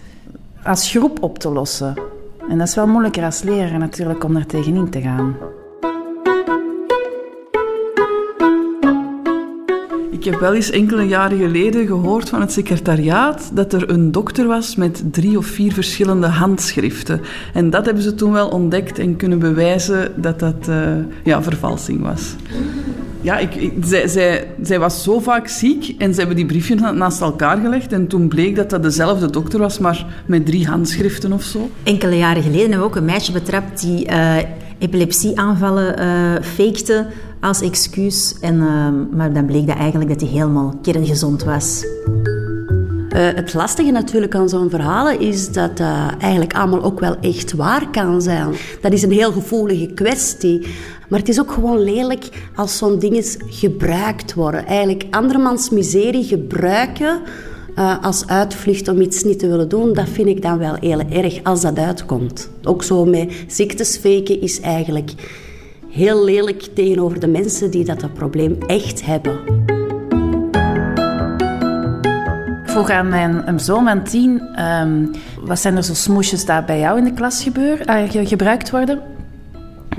als 0.63 0.89
groep 0.89 1.23
op 1.23 1.39
te 1.39 1.49
lossen. 1.49 2.15
En 2.49 2.57
dat 2.57 2.67
is 2.67 2.75
wel 2.75 2.87
moeilijker 2.87 3.23
als 3.23 3.41
leraar 3.41 3.79
natuurlijk 3.79 4.23
om 4.23 4.33
daar 4.33 4.45
tegenin 4.45 4.89
te 4.89 5.01
gaan. 5.01 5.35
Ik 10.09 10.23
heb 10.23 10.39
wel 10.39 10.53
eens 10.53 10.69
enkele 10.69 11.03
jaren 11.03 11.37
geleden 11.37 11.87
gehoord 11.87 12.29
van 12.29 12.41
het 12.41 12.51
secretariaat 12.51 13.51
dat 13.53 13.73
er 13.73 13.89
een 13.89 14.11
dokter 14.11 14.47
was 14.47 14.75
met 14.75 15.03
drie 15.11 15.37
of 15.37 15.45
vier 15.45 15.73
verschillende 15.73 16.27
handschriften. 16.27 17.21
En 17.53 17.69
dat 17.69 17.85
hebben 17.85 18.03
ze 18.03 18.15
toen 18.15 18.31
wel 18.31 18.49
ontdekt 18.49 18.99
en 18.99 19.15
kunnen 19.15 19.39
bewijzen 19.39 20.21
dat 20.21 20.39
dat 20.39 20.67
uh, 20.69 20.91
ja, 21.23 21.43
vervalsing 21.43 22.01
was. 22.01 22.35
Ja, 23.27 23.37
ik, 23.37 23.55
ik, 23.55 23.73
zij, 23.85 24.07
zij, 24.07 24.47
zij 24.61 24.79
was 24.79 25.03
zo 25.03 25.19
vaak 25.19 25.47
ziek 25.47 25.95
en 25.97 26.13
ze 26.13 26.19
hebben 26.19 26.35
die 26.35 26.45
briefjes 26.45 26.79
naast 26.79 27.21
elkaar 27.21 27.57
gelegd. 27.57 27.91
En 27.91 28.07
toen 28.07 28.27
bleek 28.27 28.55
dat 28.55 28.69
dat 28.69 28.83
dezelfde 28.83 29.29
dokter 29.29 29.59
was, 29.59 29.79
maar 29.79 30.05
met 30.25 30.45
drie 30.45 30.67
handschriften 30.67 31.33
of 31.33 31.43
zo. 31.43 31.69
Enkele 31.83 32.17
jaren 32.17 32.43
geleden 32.43 32.61
hebben 32.61 32.79
we 32.79 32.85
ook 32.85 32.95
een 32.95 33.05
meisje 33.05 33.31
betrapt 33.31 33.81
die 33.81 34.09
uh, 34.09 34.35
epilepsieaanvallen 34.77 35.99
uh, 35.99 36.41
fakte 36.41 37.05
als 37.39 37.61
excuus. 37.61 38.35
En, 38.41 38.55
uh, 38.55 39.17
maar 39.17 39.33
dan 39.33 39.45
bleek 39.45 39.67
dat 39.67 39.77
eigenlijk 39.77 40.09
dat 40.09 40.21
hij 40.21 40.29
helemaal 40.29 40.79
kerngezond 40.81 41.43
was. 41.43 41.85
Uh, 43.15 43.27
het 43.35 43.53
lastige 43.53 43.91
natuurlijk 43.91 44.35
aan 44.35 44.49
zo'n 44.49 44.69
verhalen 44.69 45.19
is 45.19 45.51
dat 45.51 45.77
dat 45.77 46.15
eigenlijk 46.19 46.53
allemaal 46.53 46.83
ook 46.83 46.99
wel 46.99 47.15
echt 47.21 47.53
waar 47.53 47.89
kan 47.89 48.21
zijn. 48.21 48.47
Dat 48.81 48.91
is 48.91 49.03
een 49.03 49.11
heel 49.11 49.31
gevoelige 49.31 49.85
kwestie. 49.85 50.67
Maar 51.07 51.19
het 51.19 51.29
is 51.29 51.39
ook 51.39 51.51
gewoon 51.51 51.79
lelijk 51.79 52.29
als 52.55 52.77
zo'n 52.77 52.99
dingen 52.99 53.23
gebruikt 53.47 54.33
worden. 54.33 54.65
Eigenlijk 54.65 55.05
andermans 55.09 55.69
miserie 55.69 56.23
gebruiken 56.23 57.21
uh, 57.75 58.03
als 58.03 58.27
uitvlucht 58.27 58.87
om 58.87 59.01
iets 59.01 59.23
niet 59.23 59.39
te 59.39 59.47
willen 59.47 59.69
doen, 59.69 59.93
dat 59.93 60.09
vind 60.09 60.27
ik 60.27 60.41
dan 60.41 60.57
wel 60.57 60.75
heel 60.79 60.99
erg 61.09 61.43
als 61.43 61.61
dat 61.61 61.77
uitkomt. 61.77 62.49
Ook 62.63 62.83
zo 62.83 63.05
met 63.05 63.45
ziektes 63.47 63.97
faken 63.97 64.41
is 64.41 64.59
eigenlijk 64.59 65.11
heel 65.89 66.23
lelijk 66.23 66.61
tegenover 66.61 67.19
de 67.19 67.27
mensen 67.27 67.71
die 67.71 67.85
dat, 67.85 67.99
dat 67.99 68.13
probleem 68.13 68.57
echt 68.67 69.05
hebben. 69.05 69.39
Ik 72.63 72.83
vroeg 72.83 72.89
aan 72.89 73.09
mijn 73.09 73.59
zoon 73.59 73.85
van 73.85 74.03
tien, 74.03 74.61
um, 74.63 75.11
wat 75.41 75.59
zijn 75.59 75.75
er 75.75 75.83
zo 75.83 75.93
smoesjes 75.93 76.45
dat 76.45 76.65
bij 76.65 76.79
jou 76.79 76.97
in 76.97 77.03
de 77.03 77.13
klas 77.13 77.43
gebeur, 77.43 77.89
uh, 77.89 78.27
gebruikt 78.27 78.69
worden? 78.69 79.16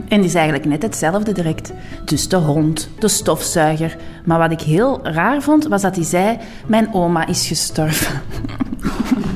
En 0.08 0.16
die 0.16 0.28
is 0.28 0.34
eigenlijk 0.34 0.64
net 0.64 0.82
hetzelfde 0.82 1.32
direct. 1.32 1.72
Dus 2.04 2.28
de 2.28 2.36
hond, 2.36 2.88
de 2.98 3.08
stofzuiger. 3.08 3.96
Maar 4.24 4.38
wat 4.38 4.50
ik 4.50 4.60
heel 4.60 5.00
raar 5.02 5.42
vond, 5.42 5.66
was 5.66 5.82
dat 5.82 5.94
hij 5.96 6.04
zei... 6.04 6.38
Mijn 6.66 6.94
oma 6.94 7.26
is 7.26 7.46
gestorven. 7.46 8.22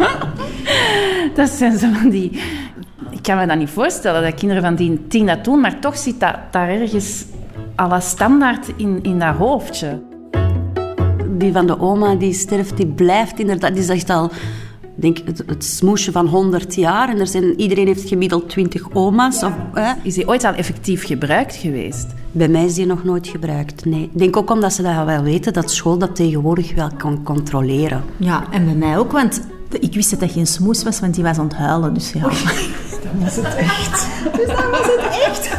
dat 1.34 1.48
zijn 1.48 1.78
zo 1.78 1.92
van 1.92 2.10
die... 2.10 2.40
Ik 3.10 3.22
kan 3.22 3.36
me 3.36 3.46
dat 3.46 3.58
niet 3.58 3.70
voorstellen, 3.70 4.22
dat 4.22 4.34
kinderen 4.34 4.62
van 4.62 4.74
die 4.74 5.06
tien 5.06 5.26
dat 5.26 5.44
doen. 5.44 5.60
Maar 5.60 5.80
toch 5.80 5.98
zit 5.98 6.20
dat 6.20 6.36
daar 6.50 6.68
ergens 6.68 7.24
alle 7.74 8.00
standaard 8.00 8.72
in, 8.76 8.98
in 9.02 9.18
dat 9.18 9.34
hoofdje. 9.34 10.02
Die 11.28 11.52
van 11.52 11.66
de 11.66 11.80
oma 11.80 12.14
die 12.14 12.32
sterft, 12.32 12.76
die 12.76 12.86
blijft 12.86 13.38
inderdaad... 13.38 13.74
Die 13.74 13.82
zegt 13.82 14.10
al 14.10 14.30
denk 14.94 15.18
het, 15.24 15.42
het 15.46 15.64
smoesje 15.64 16.12
van 16.12 16.26
100 16.26 16.74
jaar. 16.74 17.08
En 17.08 17.20
er 17.20 17.26
zijn, 17.26 17.60
iedereen 17.60 17.86
heeft 17.86 18.08
gemiddeld 18.08 18.48
20 18.48 18.90
oma's. 18.92 19.42
Of, 19.42 19.52
Is 20.02 20.14
die 20.14 20.28
ooit 20.28 20.44
al 20.44 20.52
effectief 20.52 21.06
gebruikt 21.06 21.56
geweest? 21.56 22.06
Bij 22.32 22.48
mij 22.48 22.64
is 22.64 22.74
die 22.74 22.86
nog 22.86 23.04
nooit 23.04 23.28
gebruikt, 23.28 23.84
nee. 23.84 24.02
Ik 24.02 24.18
denk 24.18 24.36
ook 24.36 24.50
omdat 24.50 24.72
ze 24.72 24.82
dat 24.82 25.04
wel 25.04 25.22
weten, 25.22 25.52
dat 25.52 25.70
school 25.70 25.98
dat 25.98 26.16
tegenwoordig 26.16 26.74
wel 26.74 26.90
kan 26.96 27.22
controleren. 27.22 28.02
Ja, 28.16 28.44
en 28.50 28.64
bij 28.64 28.74
mij 28.74 28.98
ook, 28.98 29.12
want 29.12 29.40
ik 29.80 29.94
wist 29.94 30.10
dat 30.10 30.20
dat 30.20 30.32
geen 30.32 30.46
smoes 30.46 30.82
was, 30.82 31.00
want 31.00 31.14
die 31.14 31.24
was 31.24 31.38
aan 31.38 31.44
het 31.44 31.56
huilen. 31.56 31.94
Dus 31.94 32.12
ja. 32.12 32.20
dan 33.02 33.20
was 33.20 33.36
het 33.36 33.54
echt. 33.54 34.06
dus 34.36 34.46
dan 34.46 34.70
was 34.70 34.86
het 34.86 35.06
echt. 35.26 35.50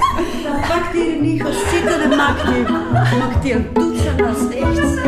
Dan 0.44 0.60
pakt 0.68 0.94
hier 0.94 1.22
niet 1.22 1.42
gaan 1.42 1.54
zitten 1.72 2.02
en 2.02 2.18
maakt 2.18 2.46
die, 2.46 2.64
maakt 2.94 3.44
die 3.44 3.54
een 3.54 3.74
toets 3.74 4.06
en 4.06 4.18
dat 4.18 4.38
is 4.38 4.56
echt... 4.56 5.04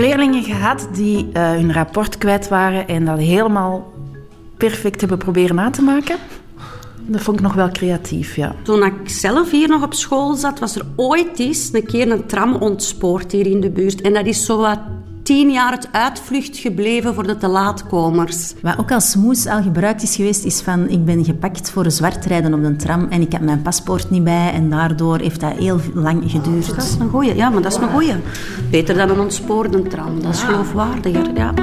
leerlingen 0.00 0.42
gehad 0.42 0.88
die 0.92 1.28
uh, 1.32 1.50
hun 1.50 1.72
rapport 1.72 2.18
kwijt 2.18 2.48
waren 2.48 2.88
en 2.88 3.04
dat 3.04 3.18
helemaal 3.18 3.92
perfect 4.56 5.00
hebben 5.00 5.18
proberen 5.18 5.54
na 5.54 5.70
te 5.70 5.82
maken. 5.82 6.16
Dat 7.06 7.20
vond 7.20 7.36
ik 7.36 7.42
nog 7.42 7.54
wel 7.54 7.70
creatief, 7.70 8.36
ja. 8.36 8.54
Toen 8.62 8.84
ik 8.84 8.94
zelf 9.04 9.50
hier 9.50 9.68
nog 9.68 9.82
op 9.82 9.94
school 9.94 10.34
zat, 10.34 10.58
was 10.58 10.76
er 10.76 10.86
ooit 10.96 11.38
eens 11.38 11.68
een 11.72 11.86
keer 11.86 12.10
een 12.10 12.26
tram 12.26 12.54
ontspoord 12.54 13.32
hier 13.32 13.46
in 13.46 13.60
de 13.60 13.70
buurt. 13.70 14.00
En 14.00 14.12
dat 14.12 14.26
is 14.26 14.44
zo 14.44 14.58
wat 14.58 14.78
tien 15.30 15.50
jaar 15.50 15.72
het 15.72 15.88
uitvlucht 15.92 16.56
gebleven 16.58 17.14
voor 17.14 17.26
de 17.26 17.36
te 17.36 17.48
laatkomers. 17.48 18.54
Wat 18.62 18.78
ook 18.78 18.92
als 18.92 19.10
smoes 19.10 19.46
al 19.46 19.62
gebruikt 19.62 20.02
is 20.02 20.16
geweest, 20.16 20.44
is 20.44 20.60
van 20.60 20.88
ik 20.88 21.04
ben 21.04 21.24
gepakt 21.24 21.70
voor 21.70 21.84
een 21.84 21.90
zwart 21.90 22.24
rijden 22.24 22.54
op 22.54 22.62
de 22.62 22.76
tram 22.76 23.06
en 23.10 23.20
ik 23.20 23.32
heb 23.32 23.40
mijn 23.40 23.62
paspoort 23.62 24.10
niet 24.10 24.24
bij 24.24 24.52
en 24.52 24.70
daardoor 24.70 25.18
heeft 25.18 25.40
dat 25.40 25.52
heel 25.52 25.80
lang 25.94 26.22
geduurd. 26.30 26.66
Dat 26.66 26.84
is 26.84 26.96
een 27.00 27.08
goeie, 27.08 27.34
ja, 27.34 27.50
maar 27.50 27.62
dat 27.62 27.72
is 27.72 27.78
een 27.78 27.90
goeie. 27.90 28.14
Beter 28.70 28.94
dan 28.94 29.10
een 29.10 29.20
ontspoorde 29.20 29.82
tram, 29.82 30.22
dat 30.22 30.34
is 30.34 30.42
geloofwaardiger, 30.42 31.30
ja. 31.34 31.54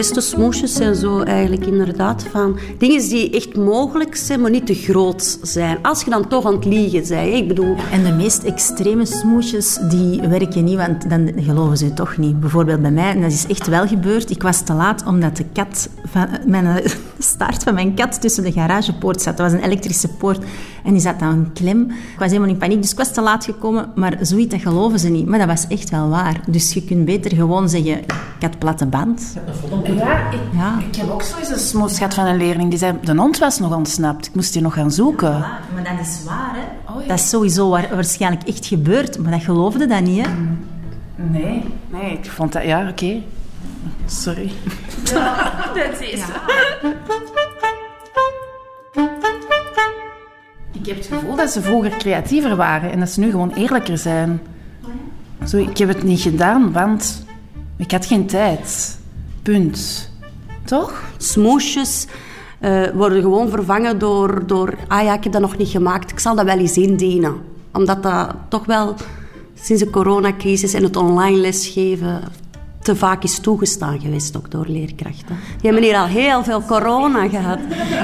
Beste 0.00 0.20
smoesjes 0.20 0.74
zijn 0.74 0.94
zo 0.94 1.20
eigenlijk 1.20 1.66
inderdaad 1.66 2.24
van 2.30 2.58
dingen 2.78 3.08
die 3.08 3.30
echt 3.30 3.56
mogelijk 3.56 4.16
zijn, 4.16 4.40
maar 4.40 4.50
niet 4.50 4.66
te 4.66 4.74
groot 4.74 5.38
zijn. 5.42 5.78
Als 5.82 6.02
je 6.02 6.10
dan 6.10 6.28
toch 6.28 6.46
aan 6.46 6.54
het 6.54 6.64
liegen 6.64 7.08
bent. 7.08 7.34
Ik 7.34 7.48
bedoel... 7.48 7.76
En 7.92 8.04
de 8.04 8.12
meest 8.12 8.42
extreme 8.42 9.04
smoesjes, 9.04 9.78
die 9.88 10.20
werken 10.20 10.64
niet, 10.64 10.76
want 10.76 11.10
dan 11.10 11.32
geloven 11.36 11.76
ze 11.76 11.92
toch 11.92 12.16
niet. 12.16 12.40
Bijvoorbeeld 12.40 12.82
bij 12.82 12.90
mij, 12.90 13.10
en 13.10 13.20
dat 13.20 13.32
is 13.32 13.46
echt 13.46 13.66
wel 13.66 13.86
gebeurd, 13.86 14.30
ik 14.30 14.42
was 14.42 14.62
te 14.62 14.72
laat 14.72 15.06
omdat 15.06 15.36
de 15.36 15.44
kat 15.52 15.88
van, 16.04 16.28
mijn, 16.46 16.82
staart 17.22 17.62
van 17.62 17.74
mijn 17.74 17.94
kat 17.94 18.20
tussen 18.20 18.42
de 18.42 18.52
garagepoort 18.52 19.22
zat. 19.22 19.36
Dat 19.36 19.50
was 19.50 19.60
een 19.60 19.66
elektrische 19.66 20.08
poort 20.08 20.44
en 20.84 20.92
die 20.92 21.00
zat 21.00 21.18
dan 21.18 21.50
klem. 21.54 21.90
Ik 21.90 22.18
was 22.18 22.28
helemaal 22.28 22.48
in 22.48 22.56
paniek, 22.56 22.82
dus 22.82 22.90
ik 22.90 22.98
was 22.98 23.12
te 23.12 23.20
laat 23.20 23.44
gekomen, 23.44 23.92
maar 23.94 24.18
zoiets, 24.20 24.50
dat 24.50 24.60
geloven 24.60 24.98
ze 24.98 25.08
niet. 25.08 25.26
Maar 25.26 25.38
dat 25.38 25.48
was 25.48 25.66
echt 25.66 25.90
wel 25.90 26.08
waar. 26.08 26.40
Dus 26.46 26.72
je 26.72 26.84
kunt 26.84 27.04
beter 27.04 27.36
gewoon 27.36 27.68
zeggen, 27.68 27.98
ik 28.00 28.40
had 28.40 28.58
platte 28.58 28.86
band. 28.86 29.36
Ja, 29.84 30.30
ik, 30.30 30.38
ja. 30.52 30.78
ik 30.88 30.96
heb 30.96 31.10
ook 31.10 31.22
zo 31.22 31.38
eens 31.38 31.48
een 31.48 31.58
smoes 31.58 31.96
gehad 31.96 32.14
van 32.14 32.26
een 32.26 32.36
leerling 32.36 32.70
die 32.70 32.78
zei, 32.78 32.94
de 33.02 33.16
hond 33.16 33.38
was 33.38 33.58
nog 33.58 33.76
ontsnapt. 33.76 34.26
Ik 34.26 34.34
moest 34.34 34.52
die 34.52 34.62
nog 34.62 34.74
gaan 34.74 34.92
zoeken. 34.92 35.28
Ja, 35.30 35.58
maar 35.74 35.84
dat 35.84 36.06
is 36.06 36.24
waar, 36.24 36.54
hè. 36.54 36.92
Oh, 36.92 37.08
Dat 37.08 37.18
is 37.18 37.28
sowieso 37.28 37.68
waarschijnlijk 37.68 38.48
echt 38.48 38.66
gebeurd, 38.66 39.18
maar 39.18 39.30
dat 39.30 39.42
geloofde 39.42 39.86
dat 39.86 40.00
niet, 40.00 40.26
hè. 40.26 40.32
Mm. 40.32 40.58
Nee, 41.30 41.64
nee, 41.90 42.12
ik 42.12 42.30
vond 42.30 42.52
dat... 42.52 42.62
Ja, 42.64 42.88
oké. 42.88 43.22
Sorry. 44.06 44.50
Ja, 45.04 45.52
dat 45.74 46.00
is... 46.00 46.20
Ik 50.72 50.86
heb 50.86 50.96
het 50.96 51.06
gevoel 51.06 51.36
dat 51.36 51.50
ze 51.50 51.62
vroeger 51.62 51.96
creatiever 51.96 52.56
waren 52.56 52.90
en 52.90 52.98
dat 52.98 53.08
ze 53.08 53.20
nu 53.20 53.30
gewoon 53.30 53.52
eerlijker 53.52 53.98
zijn. 53.98 54.40
Zo, 55.46 55.56
ik 55.56 55.78
heb 55.78 55.88
het 55.88 56.02
niet 56.02 56.20
gedaan, 56.20 56.72
want 56.72 57.24
ik 57.76 57.90
had 57.90 58.06
geen 58.06 58.26
tijd. 58.26 58.98
Punt. 59.42 60.10
Toch? 60.64 61.02
Smoesjes 61.16 62.06
uh, 62.60 62.88
worden 62.88 63.22
gewoon 63.22 63.48
vervangen 63.48 63.98
door, 63.98 64.46
door... 64.46 64.74
Ah 64.88 65.02
ja, 65.02 65.14
ik 65.14 65.24
heb 65.24 65.32
dat 65.32 65.42
nog 65.42 65.56
niet 65.56 65.68
gemaakt. 65.68 66.10
Ik 66.10 66.18
zal 66.18 66.34
dat 66.34 66.44
wel 66.44 66.58
eens 66.58 66.76
indienen. 66.76 67.34
Omdat 67.72 68.02
dat 68.02 68.34
toch 68.48 68.66
wel 68.66 68.94
sinds 69.54 69.82
de 69.82 69.90
coronacrisis 69.90 70.74
en 70.74 70.82
het 70.82 70.96
online 70.96 71.36
lesgeven 71.36 72.20
te 72.82 72.96
vaak 72.96 73.22
is 73.22 73.38
toegestaan 73.38 74.00
geweest, 74.00 74.36
ook 74.36 74.50
door 74.50 74.66
leerkrachten. 74.68 75.36
Die 75.60 75.70
hebben 75.70 75.82
hier 75.82 75.96
al 75.96 76.06
heel 76.06 76.44
veel 76.44 76.62
corona 76.62 77.28
gehad. 77.28 77.58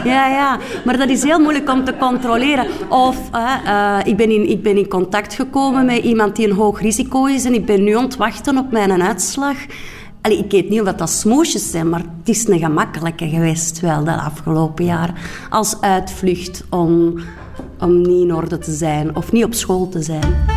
Ja, 0.04 0.28
ja. 0.28 0.58
Maar 0.84 0.98
dat 0.98 1.08
is 1.08 1.22
heel 1.22 1.38
moeilijk 1.38 1.70
om 1.70 1.84
te 1.84 1.96
controleren. 1.98 2.66
Of 2.88 3.16
uh, 3.34 3.98
ik, 4.04 4.16
ben 4.16 4.30
in, 4.30 4.50
ik 4.50 4.62
ben 4.62 4.76
in 4.76 4.88
contact 4.88 5.34
gekomen 5.34 5.84
met 5.84 6.04
iemand 6.04 6.36
die 6.36 6.48
een 6.48 6.56
hoog 6.56 6.80
risico 6.80 7.24
is 7.24 7.44
en 7.44 7.54
ik 7.54 7.66
ben 7.66 7.84
nu 7.84 7.94
ontwachten 7.94 8.58
op 8.58 8.70
mijn 8.70 9.02
uitslag. 9.02 9.56
Ik 10.22 10.50
weet 10.50 10.68
niet 10.68 10.80
of 10.80 10.92
dat 10.92 11.10
smoesjes 11.10 11.70
zijn, 11.70 11.88
maar 11.88 12.00
het 12.00 12.28
is 12.28 12.48
een 12.48 12.58
gemakkelijke 12.58 13.28
geweest 13.28 13.80
wel 13.80 14.04
de 14.04 14.20
afgelopen 14.20 14.84
jaren. 14.84 15.14
Als 15.50 15.80
uitvlucht 15.80 16.64
om, 16.70 17.18
om 17.80 18.00
niet 18.00 18.22
in 18.22 18.34
orde 18.34 18.58
te 18.58 18.72
zijn 18.72 19.16
of 19.16 19.32
niet 19.32 19.44
op 19.44 19.54
school 19.54 19.88
te 19.88 20.02
zijn. 20.02 20.55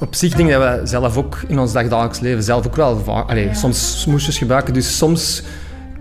Op 0.00 0.14
zich 0.14 0.34
denk 0.34 0.48
ik 0.48 0.54
dat 0.54 0.80
we 0.80 0.86
zelf 0.86 1.16
ook 1.16 1.38
in 1.46 1.58
ons 1.58 1.72
dagelijks 1.72 2.20
leven 2.20 2.42
zelf 2.42 2.66
ook 2.66 2.76
wel 2.76 3.24
allee, 3.26 3.54
soms 3.54 4.00
smoesjes 4.00 4.38
gebruiken. 4.38 4.74
Dus 4.74 4.96
soms 4.96 5.42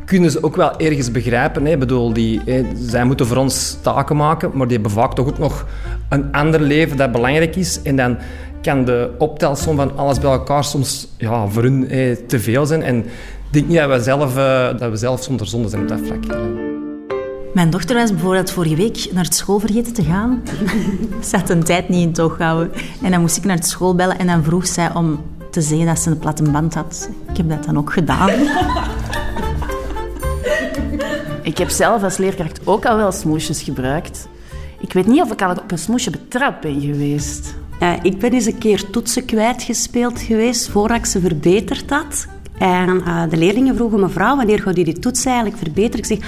kunnen 0.06 0.32
ze 0.32 0.44
ook 0.44 0.56
wel 0.56 0.79
ergens 0.79 1.12
begrijpen. 1.12 1.65
Hè. 1.65 1.77
bedoel, 1.77 2.13
die, 2.13 2.41
hè, 2.46 2.65
zij 2.75 3.03
moeten 3.03 3.27
voor 3.27 3.38
ons 3.38 3.77
taken 3.82 4.15
maken, 4.15 4.51
maar 4.53 4.68
die 4.68 4.75
hebben 4.75 4.96
vaak 4.96 5.15
toch 5.15 5.27
ook 5.27 5.38
nog 5.38 5.65
een 6.10 6.32
ander 6.32 6.62
leven 6.62 6.98
dat 6.98 7.12
belangrijk 7.12 7.56
is. 7.56 7.82
En 7.82 7.96
dan 7.96 8.18
kan 8.62 8.86
de 8.86 9.12
optelsom 9.18 9.75
van 9.75 9.98
alles 9.98 10.20
bij 10.20 10.32
elkaar 10.32 10.63
soms 10.63 11.08
ja, 11.18 11.48
voor 11.48 11.63
hun 11.63 11.88
te 12.27 12.39
veel 12.39 12.65
zijn. 12.65 12.84
En 12.84 12.98
ik 12.98 13.06
denk 13.50 13.68
niet 13.68 13.77
dat 13.77 13.89
we 13.89 14.03
zelf, 14.03 14.38
uh, 14.38 14.77
dat 14.77 14.89
we 14.89 14.96
zelf 14.96 15.24
zonder 15.24 15.48
zonde 15.48 15.70
zijn 15.70 15.82
op 15.82 15.88
dat 15.88 16.00
vlak. 16.03 16.24
Mijn 17.60 17.72
dochter 17.72 17.96
was 17.96 18.12
bijvoorbeeld 18.12 18.51
vorige 18.51 18.75
week 18.75 19.10
naar 19.12 19.25
school 19.30 19.60
vergeten 19.60 19.94
te 19.94 20.04
gaan. 20.04 20.42
ze 21.30 21.38
had 21.38 21.50
een 21.50 21.63
tijd 21.63 21.89
niet 21.89 22.01
in 22.01 22.08
het 22.08 22.20
oog 22.20 22.36
gehouden. 22.36 22.72
En 23.01 23.12
dan 23.12 23.22
moest 23.22 23.38
ik 23.38 23.44
naar 23.44 23.60
de 23.60 23.66
school 23.66 23.96
bellen 23.96 24.20
en 24.20 24.28
dan 24.28 24.44
vroeg 24.44 24.68
zij 24.68 24.94
om 24.94 25.24
te 25.51 25.62
zeggen 25.62 25.88
dat 25.88 26.00
ze 26.00 26.10
een 26.10 26.20
platte 26.20 26.51
band 26.51 26.74
had. 26.74 27.10
Ik 27.30 27.38
heb 27.38 27.50
dat 27.50 27.63
dan 27.63 27.78
ook 27.78 27.94
gedaan. 27.94 28.30
ik 31.51 31.58
heb 31.58 31.70
zelf 31.70 32.04
als 32.04 32.18
leerkracht 32.18 32.68
ook 32.68 32.86
al 32.86 32.98
wel 32.98 33.12
smoesjes 33.12 33.62
gebruikt. 33.62 34.28
Ik 34.80 34.94
weet 34.94 35.08
niet 35.08 35.22
of 35.22 35.32
ik 35.32 35.42
al 35.42 35.51
op 35.51 35.72
een 35.72 35.78
smoesje 35.78 36.12
betrapt 36.12 36.62
ben 36.62 36.82
geweest. 36.82 37.56
Uh, 37.82 37.94
ik 38.01 38.20
ben 38.20 38.32
eens 38.32 38.46
een 38.46 38.58
keer 38.58 38.89
toetsen 38.89 39.25
kwijtgespeeld 39.25 40.20
geweest 40.20 40.70
voordat 40.70 40.98
ik 40.98 41.06
ze 41.06 41.20
verbeterd 41.20 41.89
had. 41.89 42.28
En 42.58 42.89
uh, 42.89 43.24
de 43.30 43.38
leerlingen 43.38 43.75
vroegen 43.75 44.00
mevrouw, 44.00 44.36
wanneer 44.36 44.62
gaat 44.62 44.78
u 44.78 44.84
die 44.84 45.00
toets 45.00 45.25
eigenlijk 45.25 45.58
verbeteren? 45.58 45.98
Ik 45.98 46.06
zeg, 46.06 46.20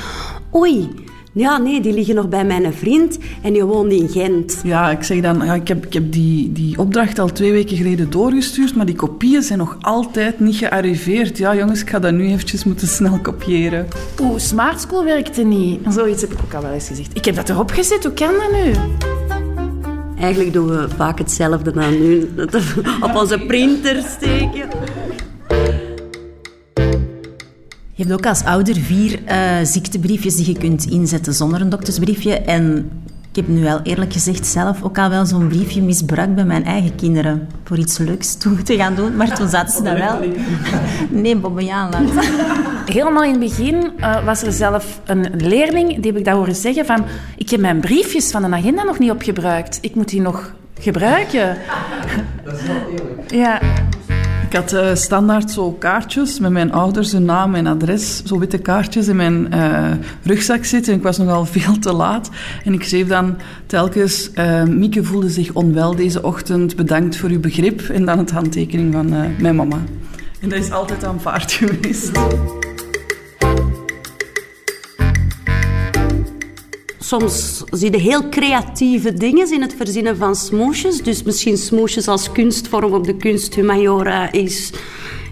oei, 0.53 1.09
ja, 1.33 1.57
nee, 1.57 1.81
die 1.81 1.93
liggen 1.93 2.15
nog 2.15 2.29
bij 2.29 2.45
mijn 2.45 2.73
vriend 2.73 3.17
en 3.41 3.53
die 3.53 3.63
woont 3.63 3.91
in 3.91 4.09
Gent. 4.09 4.61
Ja, 4.63 4.89
ik 4.89 5.03
zeg 5.03 5.21
dan, 5.21 5.45
ja, 5.45 5.53
ik 5.53 5.67
heb, 5.67 5.85
ik 5.85 5.93
heb 5.93 6.11
die, 6.11 6.51
die 6.51 6.77
opdracht 6.77 7.19
al 7.19 7.31
twee 7.31 7.51
weken 7.51 7.77
geleden 7.77 8.09
doorgestuurd, 8.09 8.75
maar 8.75 8.85
die 8.85 8.95
kopieën 8.95 9.41
zijn 9.41 9.59
nog 9.59 9.77
altijd 9.81 10.39
niet 10.39 10.55
gearriveerd. 10.55 11.37
Ja, 11.37 11.55
jongens, 11.55 11.81
ik 11.81 11.89
ga 11.89 11.99
dat 11.99 12.13
nu 12.13 12.27
eventjes 12.27 12.63
moeten 12.63 12.87
snel 12.87 13.19
kopiëren. 13.19 13.87
Oeh, 14.21 14.39
Smart 14.39 14.81
School 14.81 15.03
werkte 15.03 15.43
niet. 15.43 15.79
Zoiets 15.89 16.21
heb 16.21 16.31
ik 16.31 16.39
ook 16.43 16.53
al 16.53 16.61
wel 16.61 16.71
eens 16.71 16.87
gezegd. 16.87 17.17
Ik 17.17 17.25
heb 17.25 17.35
dat 17.35 17.49
erop 17.49 17.71
gezet, 17.71 18.03
hoe 18.03 18.13
kan 18.13 18.31
dat 18.33 18.51
nu? 18.65 18.73
Eigenlijk 20.19 20.53
doen 20.53 20.67
we 20.67 20.89
vaak 20.95 21.17
hetzelfde 21.17 21.71
dan 21.71 21.99
nu. 21.99 22.29
Op 23.05 23.15
onze 23.15 23.39
printer 23.39 24.03
steken. 24.17 24.69
Je 28.01 28.07
hebt 28.07 28.19
ook 28.19 28.29
als 28.29 28.43
ouder 28.43 28.75
vier 28.75 29.19
uh, 29.27 29.57
ziektebriefjes 29.63 30.35
die 30.35 30.47
je 30.47 30.57
kunt 30.59 30.85
inzetten 30.85 31.33
zonder 31.33 31.61
een 31.61 31.69
doktersbriefje. 31.69 32.33
En 32.33 32.91
ik 33.29 33.35
heb 33.35 33.47
nu 33.47 33.61
wel 33.61 33.79
eerlijk 33.83 34.13
gezegd 34.13 34.47
zelf 34.47 34.83
ook 34.83 34.97
al 34.97 35.09
wel 35.09 35.25
zo'n 35.25 35.47
briefje 35.47 35.81
misbruikt 35.81 36.35
bij 36.35 36.45
mijn 36.45 36.65
eigen 36.65 36.95
kinderen. 36.95 37.47
Voor 37.63 37.77
iets 37.77 37.97
leuks 37.97 38.35
toe 38.35 38.61
te 38.61 38.75
gaan 38.75 38.95
doen. 38.95 39.15
Maar 39.15 39.35
toen 39.35 39.47
zaten 39.49 39.73
ze 39.73 39.83
dat 39.83 39.97
wel. 39.97 40.19
Nee, 41.21 41.35
Bobbejaan 41.35 41.91
Helemaal 42.85 43.23
in 43.23 43.31
het 43.31 43.39
begin 43.39 43.91
uh, 43.99 44.25
was 44.25 44.43
er 44.43 44.51
zelf 44.51 45.01
een 45.05 45.31
leerling, 45.37 45.87
die 45.87 46.11
heb 46.11 46.17
ik 46.17 46.25
dat 46.25 46.35
horen 46.35 46.55
zeggen 46.55 46.85
van... 46.85 47.05
Ik 47.37 47.49
heb 47.49 47.59
mijn 47.59 47.79
briefjes 47.79 48.31
van 48.31 48.41
de 48.41 48.55
agenda 48.55 48.83
nog 48.83 48.99
niet 48.99 49.11
opgebruikt. 49.11 49.77
Ik 49.81 49.95
moet 49.95 50.09
die 50.09 50.21
nog 50.21 50.53
gebruiken. 50.79 51.57
Dat 52.43 52.53
is 52.53 52.65
wel 52.67 52.75
eerlijk. 52.75 53.31
Ja. 53.31 53.59
Ik 54.51 54.57
had 54.57 54.73
uh, 54.73 54.95
standaard 54.95 55.51
zo 55.51 55.71
kaartjes 55.71 56.39
met 56.39 56.51
mijn 56.51 56.71
ouders, 56.71 57.11
hun 57.11 57.25
naam 57.25 57.55
en 57.55 57.67
adres, 57.67 58.23
zo 58.23 58.39
witte 58.39 58.57
kaartjes 58.57 59.07
in 59.07 59.15
mijn 59.15 59.47
uh, 59.53 59.91
rugzak 60.23 60.65
zitten. 60.65 60.93
Ik 60.93 61.03
was 61.03 61.17
nogal 61.17 61.45
veel 61.55 61.79
te 61.79 61.93
laat. 61.93 62.29
En 62.63 62.73
ik 62.73 62.83
schreef 62.83 63.07
dan 63.07 63.37
telkens, 63.65 64.29
uh, 64.35 64.63
Mieke 64.63 65.03
voelde 65.03 65.29
zich 65.29 65.53
onwel 65.53 65.95
deze 65.95 66.23
ochtend, 66.23 66.75
bedankt 66.75 67.17
voor 67.17 67.29
uw 67.29 67.39
begrip. 67.39 67.81
En 67.81 68.05
dan 68.05 68.17
het 68.17 68.31
handtekening 68.31 68.93
van 68.93 69.09
mijn 69.37 69.55
mama. 69.55 69.77
En 70.41 70.49
dat 70.49 70.59
is 70.59 70.71
altijd 70.71 71.03
aanvaard 71.03 71.51
geweest. 71.61 72.11
Soms 77.11 77.63
zie 77.71 77.91
je 77.91 77.97
heel 77.97 78.29
creatieve 78.29 79.13
dingen 79.13 79.53
in 79.53 79.61
het 79.61 79.73
verzinnen 79.73 80.17
van 80.17 80.35
smoesjes. 80.35 81.03
Dus 81.03 81.23
misschien 81.23 81.57
smoesjes 81.57 82.07
als 82.07 82.31
kunstvorm 82.31 82.93
op 82.93 83.03
de 83.03 83.15
kunsthumaniora 83.15 84.31
is, 84.31 84.73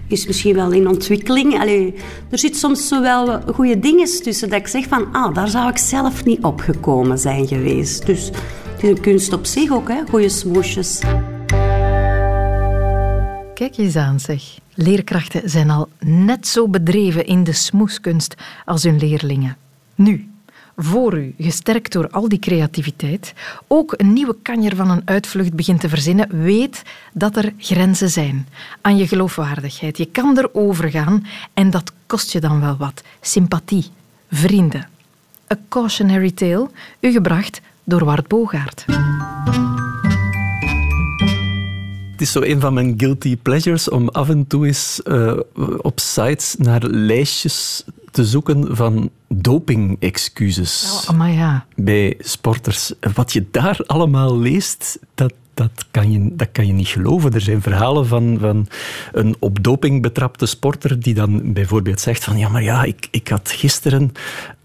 is 0.08 0.26
misschien 0.26 0.54
wel 0.54 0.70
in 0.70 0.88
ontwikkeling. 0.88 1.60
Allee, 1.60 1.94
er 2.30 2.38
zit 2.38 2.56
soms 2.56 2.90
wel 2.90 3.40
goede 3.40 3.78
dingen 3.78 4.22
tussen 4.22 4.48
dat 4.48 4.58
ik 4.58 4.66
zeg 4.66 4.86
van... 4.88 5.12
Ah, 5.12 5.34
daar 5.34 5.48
zou 5.48 5.68
ik 5.68 5.78
zelf 5.78 6.24
niet 6.24 6.42
opgekomen 6.42 7.18
zijn 7.18 7.46
geweest. 7.46 8.06
Dus 8.06 8.26
het 8.26 8.82
is 8.82 8.88
een 8.88 9.00
kunst 9.00 9.32
op 9.32 9.46
zich 9.46 9.70
ook, 9.70 9.88
hè, 9.88 10.00
goede 10.08 10.28
smoesjes. 10.28 10.98
Kijk 13.54 13.76
eens 13.76 13.96
aan, 13.96 14.20
zeg. 14.20 14.42
Leerkrachten 14.74 15.50
zijn 15.50 15.70
al 15.70 15.88
net 16.00 16.46
zo 16.46 16.68
bedreven 16.68 17.26
in 17.26 17.44
de 17.44 17.52
smoeskunst 17.52 18.34
als 18.64 18.82
hun 18.82 18.98
leerlingen. 18.98 19.56
Nu, 19.94 20.29
voor 20.84 21.18
u, 21.18 21.34
gesterkt 21.38 21.92
door 21.92 22.08
al 22.10 22.28
die 22.28 22.38
creativiteit, 22.38 23.34
ook 23.66 23.94
een 23.96 24.12
nieuwe 24.12 24.36
kanjer 24.42 24.76
van 24.76 24.90
een 24.90 25.02
uitvlucht 25.04 25.54
begint 25.54 25.80
te 25.80 25.88
verzinnen, 25.88 26.42
weet 26.42 26.82
dat 27.12 27.36
er 27.36 27.52
grenzen 27.58 28.10
zijn 28.10 28.48
aan 28.80 28.96
je 28.96 29.06
geloofwaardigheid. 29.06 29.98
Je 29.98 30.06
kan 30.06 30.38
erover 30.38 30.90
gaan 30.90 31.26
en 31.54 31.70
dat 31.70 31.92
kost 32.06 32.32
je 32.32 32.40
dan 32.40 32.60
wel 32.60 32.76
wat. 32.76 33.02
Sympathie, 33.20 33.84
vrienden. 34.30 34.88
A 35.52 35.56
Cautionary 35.68 36.30
Tale, 36.30 36.70
u 37.00 37.12
gebracht 37.12 37.60
door 37.84 38.04
Wart 38.04 38.28
Bogaert. 38.28 38.84
Het 42.20 42.28
is 42.28 42.32
zo 42.32 42.40
een 42.42 42.60
van 42.60 42.74
mijn 42.74 42.94
guilty 42.96 43.36
pleasures 43.36 43.88
om 43.88 44.08
af 44.08 44.28
en 44.28 44.46
toe 44.46 44.66
eens 44.66 45.00
uh, 45.04 45.38
op 45.76 46.00
sites 46.00 46.54
naar 46.58 46.82
lijstjes 46.82 47.84
te 48.10 48.24
zoeken 48.24 48.76
van 48.76 49.10
doping-excuses 49.28 51.06
oh, 51.10 51.34
ja. 51.34 51.66
bij 51.76 52.14
sporters. 52.18 52.92
Wat 53.14 53.32
je 53.32 53.46
daar 53.50 53.80
allemaal 53.86 54.38
leest, 54.38 54.98
dat, 55.14 55.32
dat, 55.54 55.70
kan 55.90 56.12
je, 56.12 56.36
dat 56.36 56.48
kan 56.52 56.66
je 56.66 56.72
niet 56.72 56.88
geloven. 56.88 57.32
Er 57.32 57.40
zijn 57.40 57.62
verhalen 57.62 58.06
van, 58.06 58.36
van 58.40 58.68
een 59.12 59.36
op 59.38 59.62
doping 59.62 60.02
betrapte 60.02 60.46
sporter 60.46 61.00
die 61.00 61.14
dan 61.14 61.52
bijvoorbeeld 61.52 62.00
zegt 62.00 62.24
van 62.24 62.38
ja, 62.38 62.48
maar 62.48 62.62
ja, 62.62 62.82
ik, 62.82 63.08
ik 63.10 63.28
had 63.28 63.50
gisteren 63.50 64.12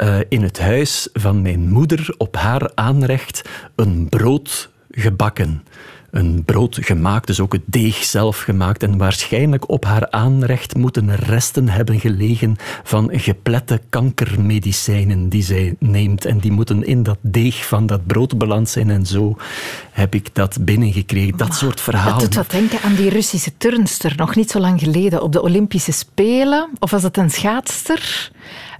uh, 0.03 0.19
in 0.29 0.41
het 0.41 0.59
huis 0.59 1.09
van 1.13 1.41
mijn 1.41 1.69
moeder 1.69 2.15
op 2.17 2.35
haar 2.35 2.71
aanrecht 2.75 3.49
een 3.75 4.09
brood 4.09 4.69
gebakken 4.91 5.63
een 6.15 6.43
brood 6.45 6.77
gemaakt, 6.81 7.27
dus 7.27 7.39
ook 7.39 7.53
het 7.53 7.61
deeg 7.65 7.95
zelf 7.95 8.39
gemaakt. 8.39 8.83
En 8.83 8.97
waarschijnlijk 8.97 9.69
op 9.69 9.85
haar 9.85 10.09
aanrecht 10.09 10.75
moeten 10.75 11.15
resten 11.15 11.69
hebben 11.69 11.99
gelegen 11.99 12.55
van 12.83 13.09
geplette 13.11 13.81
kankermedicijnen 13.89 15.29
die 15.29 15.43
zij 15.43 15.75
neemt. 15.79 16.25
En 16.25 16.39
die 16.39 16.51
moeten 16.51 16.85
in 16.85 17.03
dat 17.03 17.17
deeg 17.21 17.65
van 17.67 17.85
dat 17.85 18.05
brood 18.05 18.37
beland 18.37 18.69
zijn. 18.69 18.89
En 18.89 19.05
zo 19.05 19.37
heb 19.91 20.15
ik 20.15 20.35
dat 20.35 20.57
binnengekregen. 20.65 21.37
Dat 21.37 21.55
soort 21.55 21.81
verhalen. 21.81 22.13
Het 22.13 22.21
doet 22.21 22.35
wat 22.35 22.51
denken 22.51 22.81
aan 22.81 22.95
die 22.95 23.09
Russische 23.09 23.57
turnster, 23.57 24.13
nog 24.17 24.35
niet 24.35 24.51
zo 24.51 24.59
lang 24.59 24.79
geleden, 24.79 25.21
op 25.21 25.31
de 25.31 25.41
Olympische 25.41 25.91
Spelen. 25.91 26.69
Of 26.79 26.91
was 26.91 27.03
het 27.03 27.17
een 27.17 27.29
schaatster? 27.29 28.31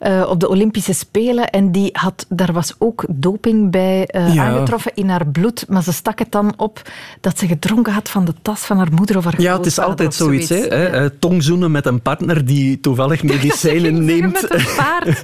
Uh, 0.02 0.26
op 0.30 0.40
de 0.40 0.50
Olympische 0.50 0.94
Spelen. 0.94 1.50
En 1.50 1.72
die 1.72 1.90
had, 1.94 2.26
daar 2.30 2.54
was 2.54 2.74
ook 2.78 3.06
doping 3.10 3.72
bij 3.72 4.10
uh, 4.16 4.40
aangetroffen 4.40 4.92
in 4.96 5.10
haar 5.10 5.28
bloed. 5.28 5.66
Maar 5.70 5.84
ze 5.84 5.94
stak 5.94 6.20
het 6.20 6.32
dan 6.32 6.54
op 6.58 6.82
dat 7.22 7.40
ze 7.40 7.48
gedronken 7.48 7.94
had 7.94 8.10
van 8.10 8.26
de 8.26 8.34
tas 8.42 8.60
van 8.60 8.78
haar 8.78 8.92
moeder 8.92 9.18
of 9.18 9.24
haar 9.24 9.42
Ja, 9.42 9.58
het 9.58 9.66
is 9.66 9.80
altijd 9.80 10.14
zoiets. 10.14 10.50
hè? 10.50 10.58
Ja. 10.58 11.02
Uh, 11.02 11.10
tongzoenen 11.20 11.72
met 11.72 11.86
een 11.86 12.02
partner 12.02 12.46
die 12.46 12.80
toevallig 12.80 13.24
medicijnen 13.34 14.06
neemt. 14.06 14.42
Met 14.42 14.54
een 14.54 14.76
paard. 14.76 15.22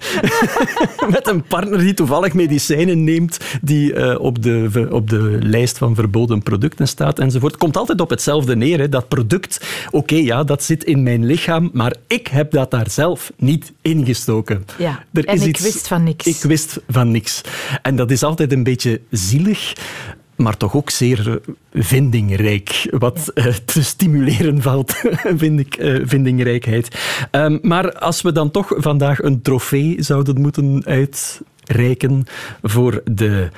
met 1.15 1.27
een 1.27 1.43
partner 1.43 1.79
die 1.79 1.93
toevallig 1.93 2.33
medicijnen 2.33 3.03
neemt, 3.03 3.39
die 3.61 4.19
op, 4.19 4.43
de, 4.43 4.87
op 4.91 5.09
de 5.09 5.37
lijst 5.41 5.77
van 5.77 5.95
verboden 5.95 6.43
producten 6.43 6.87
staat 6.87 7.19
enzovoort. 7.19 7.51
Het 7.51 7.61
komt 7.61 7.77
altijd 7.77 8.01
op 8.01 8.09
hetzelfde 8.09 8.55
neer. 8.55 8.79
Hè? 8.79 8.89
Dat 8.89 9.07
product, 9.07 9.65
oké, 9.91 10.15
ja, 10.15 10.43
dat 10.43 10.63
zit 10.63 10.83
in 10.83 11.03
mijn 11.03 11.25
lichaam, 11.25 11.69
maar 11.73 11.95
ik 12.07 12.27
heb 12.27 12.51
dat 12.51 12.71
daar 12.71 12.89
zelf 12.89 13.31
niet 13.37 13.71
ingestoken. 13.81 14.60
Ja, 14.77 15.03
er 15.13 15.25
en 15.25 15.35
is 15.35 15.41
ik 15.41 15.47
iets, 15.47 15.61
wist 15.61 15.87
van 15.87 16.03
niks. 16.03 16.25
Ik 16.25 16.41
wist 16.41 16.79
van 16.87 17.11
niks. 17.11 17.41
En 17.81 17.95
dat 17.95 18.11
is 18.11 18.23
altijd 18.23 18.51
een 18.51 18.63
beetje 18.63 19.01
zielig 19.09 19.73
maar 20.41 20.57
toch 20.57 20.75
ook 20.75 20.89
zeer 20.89 21.41
vindingrijk. 21.73 22.87
Wat 22.91 23.31
ja. 23.33 23.45
uh, 23.45 23.53
te 23.53 23.83
stimuleren 23.83 24.61
valt, 24.61 24.91
vind 25.41 25.59
ik, 25.59 25.77
uh, 25.77 26.01
vindingrijkheid. 26.05 26.99
Um, 27.31 27.59
maar 27.61 27.93
als 27.93 28.21
we 28.21 28.31
dan 28.31 28.51
toch 28.51 28.73
vandaag 28.75 29.23
een 29.23 29.41
trofee 29.41 30.03
zouden 30.03 30.41
moeten 30.41 30.85
uitreiken 30.85 32.25
voor 32.61 33.01
de 33.11 33.49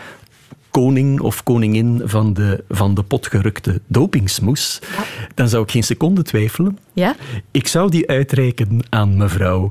koning 0.69 1.19
of 1.19 1.43
koningin 1.43 2.01
van 2.03 2.33
de, 2.33 2.63
van 2.69 2.93
de 2.93 3.03
potgerukte 3.03 3.81
dopingsmoes, 3.87 4.79
ja. 4.97 5.03
dan 5.33 5.49
zou 5.49 5.63
ik 5.63 5.71
geen 5.71 5.83
seconde 5.83 6.21
twijfelen. 6.21 6.77
Ja? 6.93 7.15
Ik 7.51 7.67
zou 7.67 7.89
die 7.89 8.09
uitreiken 8.09 8.79
aan 8.89 9.17
mevrouw 9.17 9.69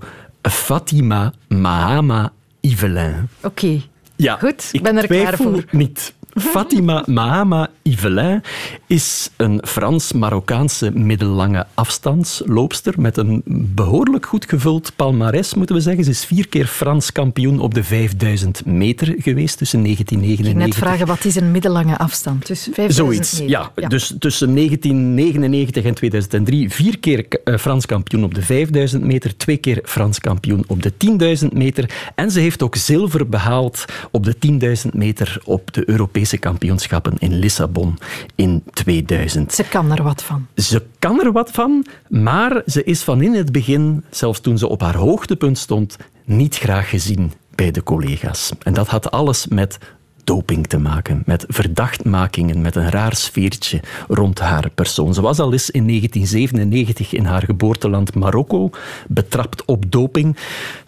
Fatima 0.51 1.33
Mahama 1.49 2.33
Yvelin. 2.61 3.29
Oké. 3.43 3.81
Ja, 4.17 4.37
Goed, 4.37 4.69
ik 4.73 4.83
ben 4.83 4.97
er 4.97 5.07
klaar 5.07 5.37
voor. 5.37 5.65
niet. 5.71 6.15
Fatima 6.35 7.05
Mahama 7.07 7.71
Yvelin 7.83 8.43
is 8.87 9.31
een 9.37 9.61
Frans-Marokkaanse 9.65 10.91
middellange 10.91 11.67
afstandsloopster 11.75 13.01
met 13.01 13.17
een 13.17 13.43
behoorlijk 13.47 14.27
goed 14.27 14.49
gevuld 14.49 14.93
palmarès, 14.97 15.55
moeten 15.55 15.77
we 15.77 15.83
zeggen. 15.83 16.05
Ze 16.05 16.11
is 16.11 16.25
vier 16.25 16.49
keer 16.49 16.67
Frans 16.67 17.13
kampioen 17.13 17.61
op 17.61 17.75
de 17.75 17.85
5000 17.85 18.67
meter 18.67 19.15
geweest 19.19 19.59
tussen 19.59 19.83
1999... 19.83 20.49
Ik 20.49 20.55
net 20.55 20.75
vragen, 20.75 21.07
wat 21.07 21.25
is 21.25 21.35
een 21.35 21.51
middellange 21.51 21.99
afstand? 21.99 22.47
Dus 22.47 22.69
5000 22.73 22.95
Zoiets, 22.95 23.33
meter. 23.33 23.49
Ja, 23.49 23.73
ja. 23.77 23.89
Dus 23.89 24.15
tussen 24.19 24.55
1999 24.55 25.85
en 25.85 25.95
2003 25.95 26.71
vier 26.71 26.99
keer 26.99 27.27
eh, 27.45 27.57
Frans 27.57 27.87
kampioen 27.87 28.25
op 28.25 28.35
de 28.35 28.43
5000 28.43 29.05
meter, 29.05 29.37
twee 29.37 29.57
keer 29.57 29.81
Frans 29.85 30.19
kampioen 30.19 30.65
op 30.67 30.83
de 30.83 30.93
10.000 31.43 31.49
meter. 31.53 31.91
En 32.15 32.31
ze 32.31 32.41
heeft 32.41 32.63
ook 32.63 32.77
zilver 32.77 33.29
behaald 33.29 33.85
op 34.11 34.25
de 34.25 34.37
10.000 34.87 34.91
meter 34.93 35.41
op 35.45 35.73
de 35.73 35.89
Europese 35.89 36.21
Europese 36.23 36.39
kampioenschappen 36.39 37.15
in 37.19 37.39
Lissabon 37.39 37.99
in 38.35 38.63
2000. 38.73 39.53
Ze 39.53 39.65
kan 39.65 39.93
er 39.93 40.03
wat 40.03 40.23
van. 40.23 40.47
Ze 40.55 40.83
kan 40.99 41.25
er 41.25 41.33
wat 41.33 41.51
van, 41.51 41.87
maar 42.09 42.63
ze 42.67 42.85
is 42.85 43.03
van 43.03 43.23
in 43.23 43.35
het 43.35 43.53
begin, 43.53 44.05
zelfs 44.11 44.41
toen 44.41 44.59
ze 44.59 44.69
op 44.69 44.81
haar 44.81 44.97
hoogtepunt 44.97 45.59
stond, 45.59 45.97
niet 46.25 46.57
graag 46.57 46.89
gezien 46.89 47.33
bij 47.55 47.71
de 47.71 47.83
collega's. 47.83 48.53
En 48.63 48.75
dat 48.75 48.89
had 48.89 49.11
alles 49.11 49.47
met 49.47 49.79
doping 50.25 50.67
te 50.67 50.79
maken, 50.79 51.23
met 51.27 51.45
verdachtmakingen, 51.49 52.61
met 52.61 52.77
een 52.77 52.91
raar 52.91 53.17
sfeertje 53.17 53.81
rond 54.09 54.39
haar 54.39 54.71
persoon. 54.71 55.15
Ze 55.15 55.21
was 55.21 55.39
al 55.39 55.53
eens 55.53 55.71
in 55.71 55.87
1997 55.87 57.13
in 57.13 57.25
haar 57.25 57.43
geboorteland 57.43 58.15
Marokko 58.15 58.71
betrapt 59.09 59.65
op 59.65 59.93
doping. 59.93 60.37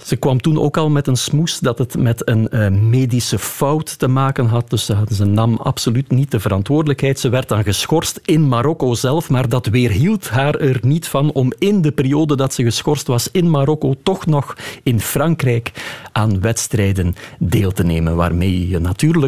Ze 0.02 0.16
kwam 0.16 0.40
toen 0.40 0.58
ook 0.58 0.76
al 0.76 0.90
met 0.90 1.06
een 1.06 1.16
smoes 1.16 1.58
dat 1.58 1.78
het 1.78 1.98
met 1.98 2.28
een 2.28 2.48
uh, 2.50 2.68
medische 2.68 3.38
fout 3.38 3.98
te 3.98 4.08
maken 4.08 4.46
had, 4.46 4.70
dus 4.70 4.84
ze, 4.84 4.96
ze 5.12 5.24
nam 5.24 5.56
absoluut 5.56 6.10
niet 6.10 6.30
de 6.30 6.40
verantwoordelijkheid. 6.40 7.20
Ze 7.20 7.28
werd 7.28 7.48
dan 7.48 7.62
geschorst 7.62 8.20
in 8.24 8.48
Marokko 8.48 8.94
zelf, 8.94 9.30
maar 9.30 9.48
dat 9.48 9.66
weerhield 9.66 10.28
haar 10.28 10.54
er 10.54 10.78
niet 10.82 11.08
van 11.08 11.32
om 11.32 11.52
in 11.58 11.82
de 11.82 11.92
periode 11.92 12.36
dat 12.36 12.54
ze 12.54 12.62
geschorst 12.62 13.06
was 13.06 13.28
in 13.32 13.50
Marokko 13.50 13.94
toch 14.02 14.26
nog 14.26 14.56
in 14.82 15.00
Frankrijk 15.00 15.70
aan 16.12 16.40
wedstrijden 16.40 17.14
deel 17.38 17.72
te 17.72 17.84
nemen, 17.84 18.16
waarmee 18.16 18.68
je 18.68 18.78
natuurlijk 18.78 19.23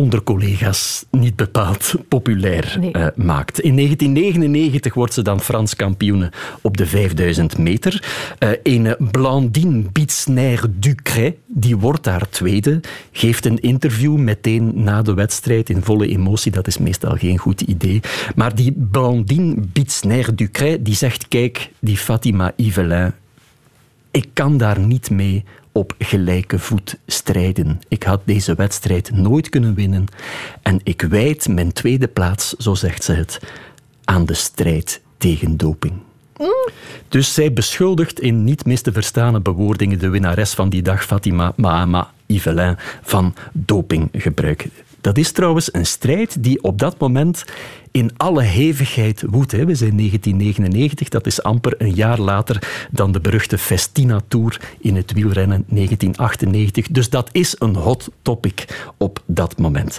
onder 0.00 0.22
collega's 0.22 1.04
niet 1.10 1.36
bepaald 1.36 1.94
populair 2.08 2.78
eh, 2.92 3.06
maakt. 3.14 3.60
In 3.60 3.76
1999 3.76 4.94
wordt 4.94 5.14
ze 5.14 5.22
dan 5.22 5.40
Frans 5.40 5.76
kampioene 5.76 6.32
op 6.60 6.76
de 6.76 6.86
5000 6.86 7.58
meter. 7.58 8.04
Uh, 8.38 8.50
een 8.62 8.96
Blandine 9.10 9.82
Bitsner-Ducret, 9.92 11.34
die 11.46 11.76
wordt 11.76 12.04
daar 12.04 12.28
tweede, 12.28 12.80
geeft 13.12 13.44
een 13.44 13.60
interview 13.60 14.16
meteen 14.16 14.72
na 14.74 15.02
de 15.02 15.14
wedstrijd 15.14 15.70
in 15.70 15.82
volle 15.82 16.08
emotie. 16.08 16.52
Dat 16.52 16.66
is 16.66 16.78
meestal 16.78 17.16
geen 17.16 17.38
goed 17.38 17.60
idee. 17.60 18.00
Maar 18.34 18.54
die 18.54 18.72
Blandine 18.90 19.54
Bitsner-Ducret, 19.72 20.84
die 20.84 20.94
zegt, 20.94 21.28
kijk, 21.28 21.70
die 21.78 21.96
Fatima 21.96 22.52
Yvelin, 22.56 23.12
ik 24.10 24.28
kan 24.32 24.56
daar 24.56 24.78
niet 24.78 25.10
mee 25.10 25.44
op 25.72 25.94
gelijke 25.98 26.58
voet 26.58 26.98
strijden. 27.06 27.80
Ik 27.88 28.02
had 28.02 28.20
deze 28.24 28.54
wedstrijd 28.54 29.10
nooit 29.10 29.48
kunnen 29.48 29.74
winnen 29.74 30.06
en 30.62 30.80
ik 30.82 31.02
wijd 31.02 31.48
mijn 31.48 31.72
tweede 31.72 32.08
plaats, 32.08 32.52
zo 32.52 32.74
zegt 32.74 33.04
ze 33.04 33.12
het, 33.12 33.40
aan 34.04 34.24
de 34.24 34.34
strijd 34.34 35.00
tegen 35.18 35.56
doping. 35.56 35.92
Dus 37.08 37.34
zij 37.34 37.52
beschuldigt 37.52 38.20
in 38.20 38.44
niet 38.44 38.64
mis 38.64 38.82
te 38.82 38.92
verstane 38.92 39.40
bewoordingen 39.40 39.98
de 39.98 40.08
winnares 40.08 40.54
van 40.54 40.68
die 40.68 40.82
dag, 40.82 41.04
Fatima 41.04 41.52
Mahama 41.56 42.10
Yvelin, 42.26 42.76
van 43.02 43.34
dopinggebruik. 43.52 44.68
Dat 45.00 45.18
is 45.18 45.32
trouwens 45.32 45.74
een 45.74 45.86
strijd 45.86 46.42
die 46.42 46.62
op 46.62 46.78
dat 46.78 46.98
moment 46.98 47.44
in 47.90 48.10
alle 48.16 48.42
hevigheid 48.42 49.24
woedt. 49.30 49.52
We 49.52 49.74
zijn 49.74 49.96
1999, 49.96 51.08
dat 51.08 51.26
is 51.26 51.42
amper 51.42 51.74
een 51.78 51.94
jaar 51.94 52.20
later 52.20 52.86
dan 52.90 53.12
de 53.12 53.20
beruchte 53.20 53.58
Festina 53.58 54.20
Tour 54.28 54.60
in 54.78 54.96
het 54.96 55.12
wielrennen 55.12 55.64
1998. 55.68 56.88
Dus 56.88 57.10
dat 57.10 57.28
is 57.32 57.56
een 57.58 57.74
hot 57.74 58.10
topic 58.22 58.90
op 58.96 59.22
dat 59.26 59.58
moment. 59.58 59.98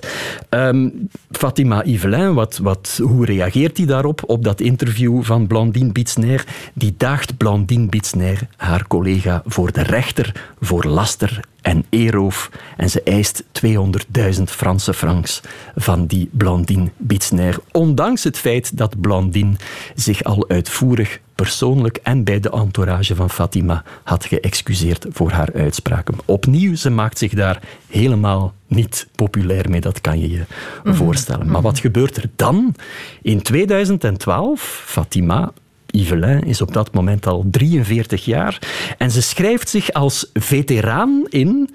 Um, 0.49 1.09
Fatima 1.31 1.83
Yvelin, 1.85 2.33
wat, 2.33 2.57
wat, 2.57 2.99
hoe 3.03 3.25
reageert 3.25 3.77
hij 3.77 3.85
daarop, 3.85 4.23
op 4.25 4.43
dat 4.43 4.61
interview 4.61 5.23
van 5.23 5.47
Blandine 5.47 5.91
Bitsner? 5.91 6.45
Die 6.73 6.93
daagt 6.97 7.37
Blandine 7.37 7.85
Bitsner, 7.85 8.47
haar 8.57 8.87
collega, 8.87 9.43
voor 9.45 9.71
de 9.71 9.83
rechter 9.83 10.49
voor 10.59 10.83
laster 10.83 11.39
en 11.61 11.85
eeroof. 11.89 12.49
En 12.77 12.89
ze 12.89 13.03
eist 13.03 13.43
200.000 13.43 14.43
Franse 14.43 14.93
francs 14.93 15.41
van 15.75 16.05
die 16.05 16.29
Blandine 16.31 16.91
Bitsner 16.97 17.57
ondanks 17.71 18.23
het 18.23 18.37
feit 18.37 18.77
dat 18.77 19.01
Blandine 19.01 19.55
zich 19.95 20.23
al 20.23 20.49
uitvoerig 20.49 21.19
persoonlijk 21.35 21.99
en 22.03 22.23
bij 22.23 22.39
de 22.39 22.51
entourage 22.51 23.15
van 23.15 23.29
Fatima 23.29 23.83
had 24.03 24.25
geëxcuseerd 24.25 25.05
voor 25.09 25.31
haar 25.31 25.49
uitspraken. 25.55 26.15
Opnieuw, 26.25 26.75
ze 26.75 26.89
maakt 26.89 27.17
zich 27.17 27.33
daar 27.33 27.61
helemaal 27.87 28.53
niet 28.67 29.07
populair 29.15 29.69
mee, 29.69 29.81
dat 29.81 30.01
kan 30.01 30.19
je 30.19 30.29
je 30.29 30.43
mhm. 30.83 30.95
voorstellen. 30.95 31.49
Maar 31.51 31.61
wat 31.61 31.79
gebeurt 31.79 32.17
er 32.17 32.29
dan? 32.35 32.75
In 33.21 33.41
2012, 33.41 34.83
Fatima 34.85 35.51
Yvelin 35.91 36.43
is 36.43 36.61
op 36.61 36.73
dat 36.73 36.93
moment 36.93 37.27
al 37.27 37.45
43 37.51 38.25
jaar 38.25 38.59
en 38.97 39.11
ze 39.11 39.21
schrijft 39.21 39.69
zich 39.69 39.91
als 39.91 40.29
veteraan 40.33 41.25
in 41.29 41.69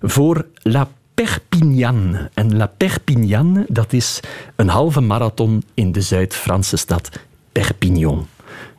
voor 0.00 0.46
La 0.62 0.88
Perpignan. 1.14 2.16
En 2.34 2.56
La 2.56 2.66
Perpignan, 2.76 3.64
dat 3.68 3.92
is 3.92 4.20
een 4.56 4.68
halve 4.68 5.00
marathon 5.00 5.62
in 5.74 5.92
de 5.92 6.00
Zuid-Franse 6.00 6.76
stad 6.76 7.10
Perpignan. 7.52 8.26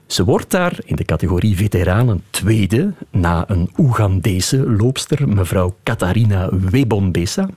Ze 0.06 0.24
wordt 0.24 0.52
daar 0.52 0.80
in 0.86 0.96
de 0.96 1.06
categorie 1.06 1.56
veteranen 1.56 2.24
tweede 2.30 2.94
na 3.12 3.44
een 3.48 3.70
Oegandese 3.78 4.72
loopster, 4.72 5.30
mevrouw 5.30 5.76
Katharina 5.84 6.50
Webombesa, 6.52 7.50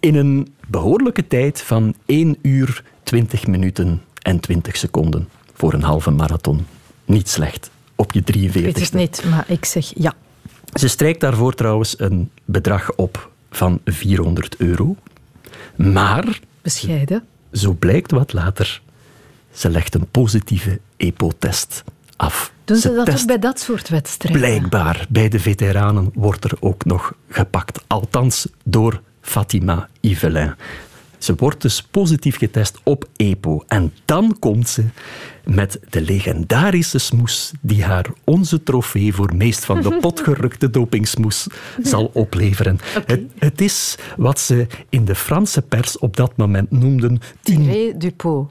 in 0.00 0.14
een 0.14 0.54
behoorlijke 0.68 1.26
tijd 1.26 1.62
van 1.62 1.94
1 2.06 2.36
uur 2.42 2.82
20 3.02 3.46
minuten 3.46 4.02
en 4.22 4.40
20 4.40 4.76
seconden 4.76 5.28
voor 5.56 5.72
een 5.72 5.82
halve 5.82 6.10
marathon. 6.10 6.66
Niet 7.04 7.28
slecht 7.28 7.70
op 7.94 8.12
je 8.12 8.22
43 8.22 8.70
Ik 8.70 8.74
weet 8.74 8.84
het 8.84 9.00
niet, 9.00 9.24
maar 9.30 9.44
ik 9.48 9.64
zeg 9.64 9.92
ja. 9.94 10.14
Ze 10.74 10.88
strijkt 10.88 11.20
daarvoor 11.20 11.54
trouwens 11.54 11.94
een 11.98 12.30
bedrag 12.44 12.94
op 12.94 13.30
van 13.50 13.80
400 13.84 14.56
euro. 14.56 14.96
Maar... 15.76 16.40
Bescheiden. 16.62 17.24
Zo 17.52 17.72
blijkt 17.72 18.10
wat 18.10 18.32
later. 18.32 18.82
Ze 19.52 19.70
legt 19.70 19.94
een 19.94 20.06
positieve 20.10 20.80
EPO-test 20.96 21.84
af. 22.16 22.52
Doen 22.64 22.76
ze, 22.76 22.94
dat 22.94 23.10
ook 23.10 23.26
bij 23.26 23.38
dat 23.38 23.60
soort 23.60 23.88
wedstrijden? 23.88 24.40
Blijkbaar. 24.40 25.06
Bij 25.08 25.28
de 25.28 25.40
veteranen 25.40 26.10
wordt 26.14 26.44
er 26.44 26.52
ook 26.60 26.84
nog 26.84 27.14
gepakt. 27.28 27.84
Althans 27.86 28.48
door 28.64 29.00
Fatima 29.20 29.88
Yvelin. 30.00 30.54
Ze 31.26 31.34
wordt 31.36 31.62
dus 31.62 31.82
positief 31.82 32.36
getest 32.36 32.78
op 32.82 33.08
EPO. 33.16 33.64
En 33.66 33.92
dan 34.04 34.36
komt 34.38 34.68
ze 34.68 34.84
met 35.44 35.80
de 35.90 36.00
legendarische 36.00 36.98
smoes 36.98 37.52
die 37.60 37.84
haar 37.84 38.06
onze 38.24 38.62
trofee 38.62 39.14
voor 39.14 39.34
meest 39.34 39.64
van 39.64 39.80
de 39.80 39.96
potgerukte 40.00 40.70
dopingsmoes 40.70 41.46
zal 41.82 42.10
opleveren. 42.12 42.78
Het, 43.06 43.20
het, 43.38 43.60
is 43.60 43.96
wat 44.16 44.40
ze 44.40 44.66
in 44.88 45.04
de 45.04 45.14
Franse 45.14 45.62
pers 45.62 45.98
op 45.98 46.16
dat 46.16 46.36
moment 46.36 46.70
noemden... 46.70 47.20
Tiré 47.42 47.96
du 47.96 48.10
pot. 48.10 48.50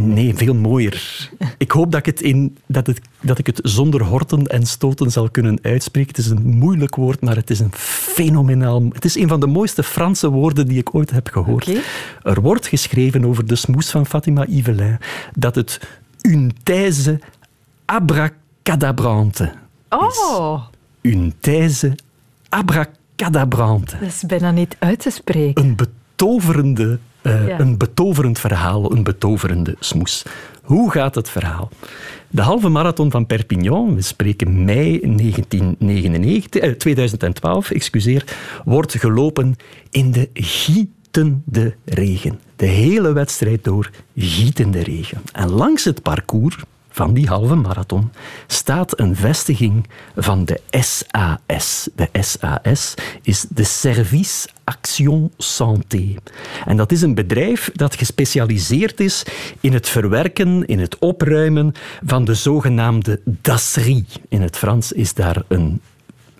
Nee, 0.00 0.34
veel 0.34 0.54
mooier. 0.54 1.30
Ik 1.58 1.70
hoop 1.70 1.92
dat 1.92 2.00
ik, 2.00 2.06
het 2.06 2.20
in, 2.20 2.56
dat, 2.66 2.86
het, 2.86 3.00
dat 3.20 3.38
ik 3.38 3.46
het 3.46 3.60
zonder 3.62 4.02
horten 4.02 4.46
en 4.46 4.66
stoten 4.66 5.10
zal 5.10 5.30
kunnen 5.30 5.58
uitspreken. 5.62 6.08
Het 6.08 6.24
is 6.24 6.30
een 6.30 6.56
moeilijk 6.56 6.94
woord, 6.94 7.20
maar 7.20 7.36
het 7.36 7.50
is 7.50 7.60
een 7.60 7.72
fenomenaal... 7.74 8.82
Het 8.92 9.04
is 9.04 9.16
een 9.16 9.28
van 9.28 9.40
de 9.40 9.46
mooiste 9.46 9.82
Franse 9.82 10.30
woorden 10.30 10.66
die 10.66 10.78
ik 10.78 10.94
ooit 10.94 11.10
heb 11.10 11.28
gehoord. 11.28 11.70
Er 12.22 12.40
wordt 12.40 12.66
geschreven 12.66 13.24
over 13.24 13.46
de 13.46 13.56
smoes 13.56 13.90
van 13.90 14.06
Fatima 14.06 14.46
Yvelin 14.48 14.98
dat 15.34 15.54
het 15.54 15.80
une 16.22 16.50
thèse 16.62 17.20
abracadabrante 17.84 19.52
Oh! 19.88 20.60
Une 21.00 21.32
thèse 21.40 21.94
abracadabrante. 22.48 23.96
Dat 24.00 24.08
is 24.08 24.22
bijna 24.26 24.50
niet 24.50 24.76
uit 24.78 24.98
te 24.98 25.10
spreken. 25.10 25.64
Een 25.64 25.76
betoverende 25.76 26.98
uh, 27.26 27.58
Een 27.58 27.76
betoverend 27.76 28.38
verhaal, 28.38 28.92
een 28.92 29.02
betoverende 29.02 29.76
smoes. 29.80 30.22
Hoe 30.62 30.90
gaat 30.90 31.14
het 31.14 31.30
verhaal? 31.30 31.70
De 32.28 32.42
halve 32.42 32.68
marathon 32.68 33.10
van 33.10 33.26
Perpignan, 33.26 33.94
we 33.94 34.02
spreken 34.02 34.64
mei 34.64 35.00
1999, 35.00 36.60
eh, 36.60 36.70
2012, 36.70 37.70
excuseer, 37.70 38.24
wordt 38.64 38.94
gelopen 38.94 39.56
in 39.90 40.12
de 40.12 40.28
gietende 40.32 41.74
regen. 41.84 42.40
De 42.56 42.66
hele 42.66 43.12
wedstrijd 43.12 43.64
door 43.64 43.90
gietende 44.16 44.82
regen. 44.82 45.22
En 45.32 45.50
langs 45.50 45.84
het 45.84 46.02
parcours 46.02 46.56
van 46.96 47.14
die 47.14 47.26
halve 47.26 47.54
marathon 47.54 48.10
staat 48.46 49.00
een 49.00 49.16
vestiging 49.16 49.88
van 50.16 50.44
de 50.44 50.60
SAS. 50.70 51.88
De 51.94 52.08
SAS 52.20 52.94
is 53.22 53.46
de 53.48 53.64
Service 53.64 54.48
Action 54.64 55.32
Santé. 55.36 56.14
En 56.64 56.76
dat 56.76 56.92
is 56.92 57.02
een 57.02 57.14
bedrijf 57.14 57.70
dat 57.74 57.94
gespecialiseerd 57.94 59.00
is 59.00 59.26
in 59.60 59.72
het 59.72 59.88
verwerken, 59.88 60.66
in 60.66 60.78
het 60.78 60.98
opruimen 60.98 61.72
van 62.04 62.24
de 62.24 62.34
zogenaamde 62.34 63.20
dasserie. 63.24 64.06
In 64.28 64.42
het 64.42 64.56
Frans 64.56 64.92
is 64.92 65.14
daar 65.14 65.42
een 65.48 65.80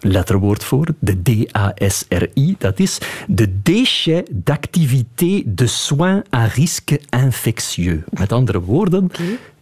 letterwoord 0.01 0.65
voor, 0.65 0.87
de 0.99 1.23
DASRI. 1.23 2.55
Dat 2.59 2.79
is 2.79 2.99
de 3.27 3.63
Déchets 3.63 4.31
d'activité 4.33 5.43
de 5.45 5.67
soins 5.67 6.23
à 6.35 6.45
risque 6.45 7.01
infectieux. 7.11 8.03
Met 8.11 8.33
andere 8.33 8.61
woorden, 8.61 9.11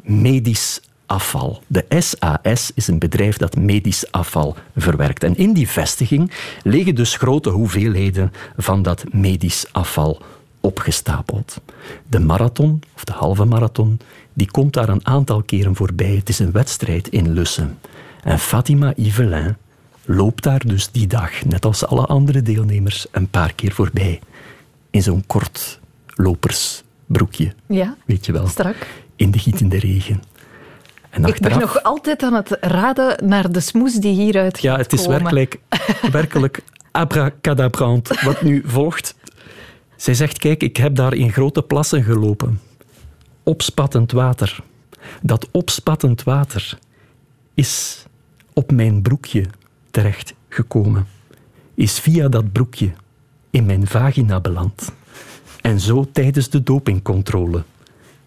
medisch 0.05 0.81
afval. 1.07 1.62
De 1.67 1.85
SAS 1.99 2.71
is 2.75 2.87
een 2.87 2.99
bedrijf 2.99 3.37
dat 3.37 3.57
medisch 3.57 4.12
afval 4.12 4.57
verwerkt. 4.77 5.25
En 5.25 5.37
in 5.37 5.53
die 5.53 5.69
vestiging 5.69 6.31
liggen 6.62 6.95
dus 6.95 7.17
grote 7.17 7.51
hoeveelheden 7.51 8.33
van 8.57 8.83
dat 8.83 9.05
medisch 9.12 9.67
afval 9.73 10.23
opgestapeld. 10.61 11.61
De 12.07 12.19
marathon, 12.19 12.83
of 12.95 13.05
de 13.05 13.12
halve 13.12 13.45
marathon, 13.45 14.01
die 14.33 14.51
komt 14.51 14.73
daar 14.73 14.88
een 14.88 15.07
aantal 15.07 15.43
keren 15.43 15.75
voorbij. 15.75 16.14
Het 16.14 16.29
is 16.29 16.38
een 16.38 16.53
wedstrijd 16.53 17.09
in 17.09 17.33
Lussen. 17.33 17.79
En 18.23 18.38
Fatima 18.38 18.93
Yvelin 18.97 19.57
loopt 20.05 20.43
daar 20.43 20.67
dus 20.67 20.90
die 20.90 21.07
dag, 21.07 21.45
net 21.45 21.64
als 21.64 21.87
alle 21.87 22.07
andere 22.07 22.43
deelnemers, 22.43 23.07
een 23.11 23.29
paar 23.29 23.53
keer 23.55 23.73
voorbij. 23.73 24.21
In 24.90 25.03
zo'n 25.03 25.27
kort 25.27 25.81
lopersbroekje. 26.07 27.53
Ja, 27.67 27.97
weet 28.07 28.27
je 28.27 28.33
wel. 28.33 28.49
Strak 28.49 28.77
in 29.16 29.31
de 29.31 29.38
gietende 29.38 29.79
regen. 29.79 30.22
En 31.11 31.24
ik 31.24 31.40
ben 31.40 31.59
nog 31.59 31.83
altijd 31.83 32.22
aan 32.22 32.35
het 32.35 32.57
raden 32.61 33.29
naar 33.29 33.53
de 33.53 33.61
smoes 33.61 33.94
die 33.94 34.14
hieruit 34.14 34.62
Ja, 34.62 34.77
het 34.77 34.92
is 34.92 35.07
werkelijk, 35.07 35.59
werkelijk 36.12 36.62
abracadabrant 36.90 38.20
wat 38.20 38.42
nu 38.42 38.62
volgt. 38.66 39.14
Zij 39.96 40.14
zegt, 40.14 40.38
kijk, 40.38 40.62
ik 40.62 40.77
heb 40.77 40.94
daar 40.94 41.14
in 41.14 41.33
grote 41.33 41.62
plassen 41.62 42.03
gelopen. 42.03 42.61
Opspattend 43.42 44.12
water. 44.12 44.59
Dat 45.22 45.48
opspattend 45.50 46.22
water 46.22 46.79
is 47.55 48.05
op 48.53 48.72
mijn 48.72 49.03
broekje 49.03 49.44
terecht 49.90 50.35
gekomen. 50.48 51.07
Is 51.74 51.98
via 51.98 52.29
dat 52.29 52.53
broekje 52.53 52.92
in 53.50 53.66
mijn 53.66 53.87
vagina 53.87 54.40
beland. 54.40 54.92
En 55.61 55.81
zo 55.81 56.07
tijdens 56.12 56.50
de 56.50 56.62
dopingcontrole 56.62 57.62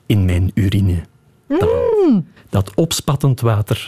in 0.08 0.26
mijn 0.26 0.52
urine. 0.54 1.02
Dat, 1.48 1.70
dat 2.50 2.72
opspattend 2.76 3.41
water 3.41 3.88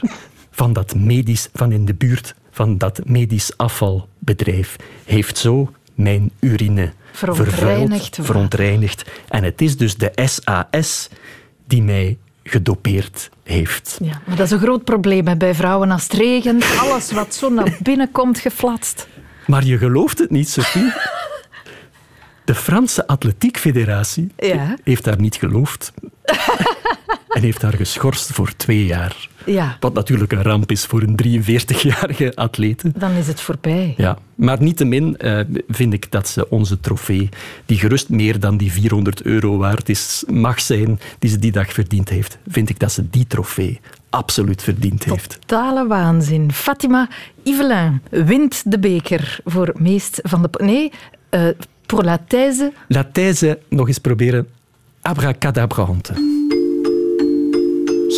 van, 0.52 0.74
dat 0.74 0.96
medisch, 0.96 1.50
van 1.54 1.72
in 1.72 1.86
de 1.86 1.94
buurt 1.94 2.36
van 2.52 2.78
dat 2.78 3.02
medisch 3.06 3.58
afvalbedrijf 3.58 4.76
heeft 5.06 5.38
zo 5.38 5.72
mijn 5.96 6.32
urine 6.40 6.92
Verontreinigd. 7.12 8.16
vervuild, 8.16 8.16
verontreinigd. 8.22 9.10
En 9.30 9.44
het 9.44 9.62
is 9.62 9.78
dus 9.78 9.96
de 9.98 10.12
SAS 10.26 11.10
die 11.68 11.84
mij 11.84 12.18
gedopeerd 12.44 13.30
heeft. 13.44 14.00
Ja, 14.04 14.22
maar 14.26 14.36
dat 14.36 14.46
is 14.46 14.52
een 14.52 14.60
groot 14.60 14.84
probleem 14.84 15.28
hè, 15.28 15.38
bij 15.38 15.56
vrouwen 15.56 15.92
als 15.92 16.04
het 16.04 16.14
regent. 16.14 16.66
Alles 16.80 17.12
wat 17.12 17.36
zo 17.36 17.50
naar 17.50 17.78
binnen 17.82 18.12
komt 18.12 18.40
geflatst. 18.40 19.08
Maar 19.48 19.66
je 19.66 19.78
gelooft 19.78 20.20
het 20.20 20.30
niet, 20.30 20.50
Sophie. 20.50 20.92
De 22.50 22.56
Franse 22.56 23.08
Atletiek 23.08 23.58
Federatie 23.58 24.32
Ja. 24.38 24.76
heeft 24.84 25.04
daar 25.04 25.20
niet 25.20 25.36
geloofd. 25.36 25.94
en 27.36 27.42
heeft 27.42 27.62
haar 27.62 27.74
geschorst 27.74 28.32
voor 28.32 28.56
twee 28.56 28.86
jaar. 28.86 29.30
Ja, 29.46 29.78
Wat 29.80 29.94
natuurlijk 29.94 30.32
een 30.32 30.42
ramp 30.42 30.72
is 30.72 30.86
voor 30.86 31.02
een 31.02 31.44
43-jarige 31.44 32.36
atlete. 32.36 32.92
dan 32.96 33.12
is 33.12 33.28
het 33.28 33.42
voorbij. 33.42 33.94
Ja, 33.98 34.18
maar 34.36 34.62
niettemin 34.62 35.18
eh, 35.18 35.40
vind 35.68 35.94
ik 35.94 36.12
dat 36.12 36.28
ze 36.28 36.50
onze 36.50 36.80
trofee, 36.80 37.30
die 37.66 37.78
gerust 37.78 38.10
meer 38.10 38.40
dan 38.40 38.58
die 38.58 38.72
400 38.72 39.22
euro 39.22 39.58
waard 39.58 39.90
is, 39.90 40.24
mag 40.28 40.62
zijn, 40.62 41.00
die 41.20 41.30
ze 41.30 41.40
die 41.40 41.52
dag 41.52 41.74
verdiend 41.74 42.10
heeft, 42.10 42.38
vind 42.48 42.70
ik 42.70 42.80
dat 42.80 42.92
ze 42.92 43.10
die 43.10 43.28
trofee 43.28 43.80
absoluut 44.10 44.64
verdiend 44.64 45.04
heeft. 45.04 45.38
Totale 45.46 45.88
waanzin. 45.88 46.52
Fatima 46.52 47.08
Yvelin 47.44 48.02
wint 48.10 48.72
de 48.72 48.80
beker 48.80 49.40
voor 49.46 49.74
meest 49.78 50.20
van 50.24 50.42
de... 50.42 50.50
Nee, 50.64 50.92
eh 51.30 51.48
pour 51.90 52.04
la 52.04 52.18
thèse. 52.18 52.72
La 52.88 53.04
thèse 53.04 53.60
nog 53.70 53.88
eens 53.88 53.98
proberen 53.98 54.48
abracadabrante. 55.02 56.14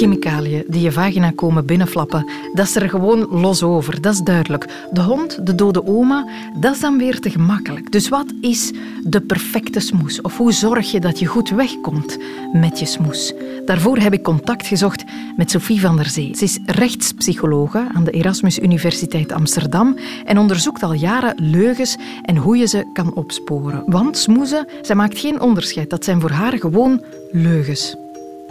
Chemicaliën 0.01 0.63
die 0.67 0.81
je 0.81 0.91
vagina 0.91 1.31
komen 1.35 1.65
binnenflappen, 1.65 2.25
dat 2.53 2.67
is 2.67 2.75
er 2.75 2.89
gewoon 2.89 3.27
los 3.29 3.63
over, 3.63 4.01
dat 4.01 4.13
is 4.13 4.19
duidelijk. 4.19 4.87
De 4.91 5.01
hond, 5.01 5.45
de 5.45 5.55
dode 5.55 5.87
oma, 5.87 6.27
dat 6.59 6.73
is 6.73 6.79
dan 6.79 6.97
weer 6.97 7.19
te 7.19 7.29
gemakkelijk. 7.29 7.91
Dus 7.91 8.09
wat 8.09 8.25
is 8.41 8.71
de 9.03 9.21
perfecte 9.21 9.79
smoes? 9.79 10.21
Of 10.21 10.37
hoe 10.37 10.51
zorg 10.51 10.91
je 10.91 10.99
dat 10.99 11.19
je 11.19 11.25
goed 11.25 11.49
wegkomt 11.49 12.17
met 12.53 12.79
je 12.79 12.85
smoes? 12.85 13.33
Daarvoor 13.65 13.97
heb 13.97 14.13
ik 14.13 14.23
contact 14.23 14.67
gezocht 14.67 15.03
met 15.35 15.51
Sophie 15.51 15.81
van 15.81 15.95
der 15.95 16.09
Zee. 16.09 16.35
Ze 16.35 16.43
is 16.43 16.59
rechtspsychologe 16.65 17.87
aan 17.93 18.03
de 18.03 18.11
Erasmus 18.11 18.59
Universiteit 18.59 19.31
Amsterdam 19.31 19.97
en 20.25 20.37
onderzoekt 20.37 20.83
al 20.83 20.93
jaren 20.93 21.33
leugens 21.37 21.97
en 22.23 22.37
hoe 22.37 22.57
je 22.57 22.65
ze 22.65 22.89
kan 22.93 23.13
opsporen. 23.13 23.83
Want 23.85 24.17
smoezen, 24.17 24.67
zij 24.81 24.95
maakt 24.95 25.19
geen 25.19 25.41
onderscheid. 25.41 25.89
Dat 25.89 26.03
zijn 26.03 26.21
voor 26.21 26.31
haar 26.31 26.57
gewoon 26.57 27.03
leugens. 27.31 27.95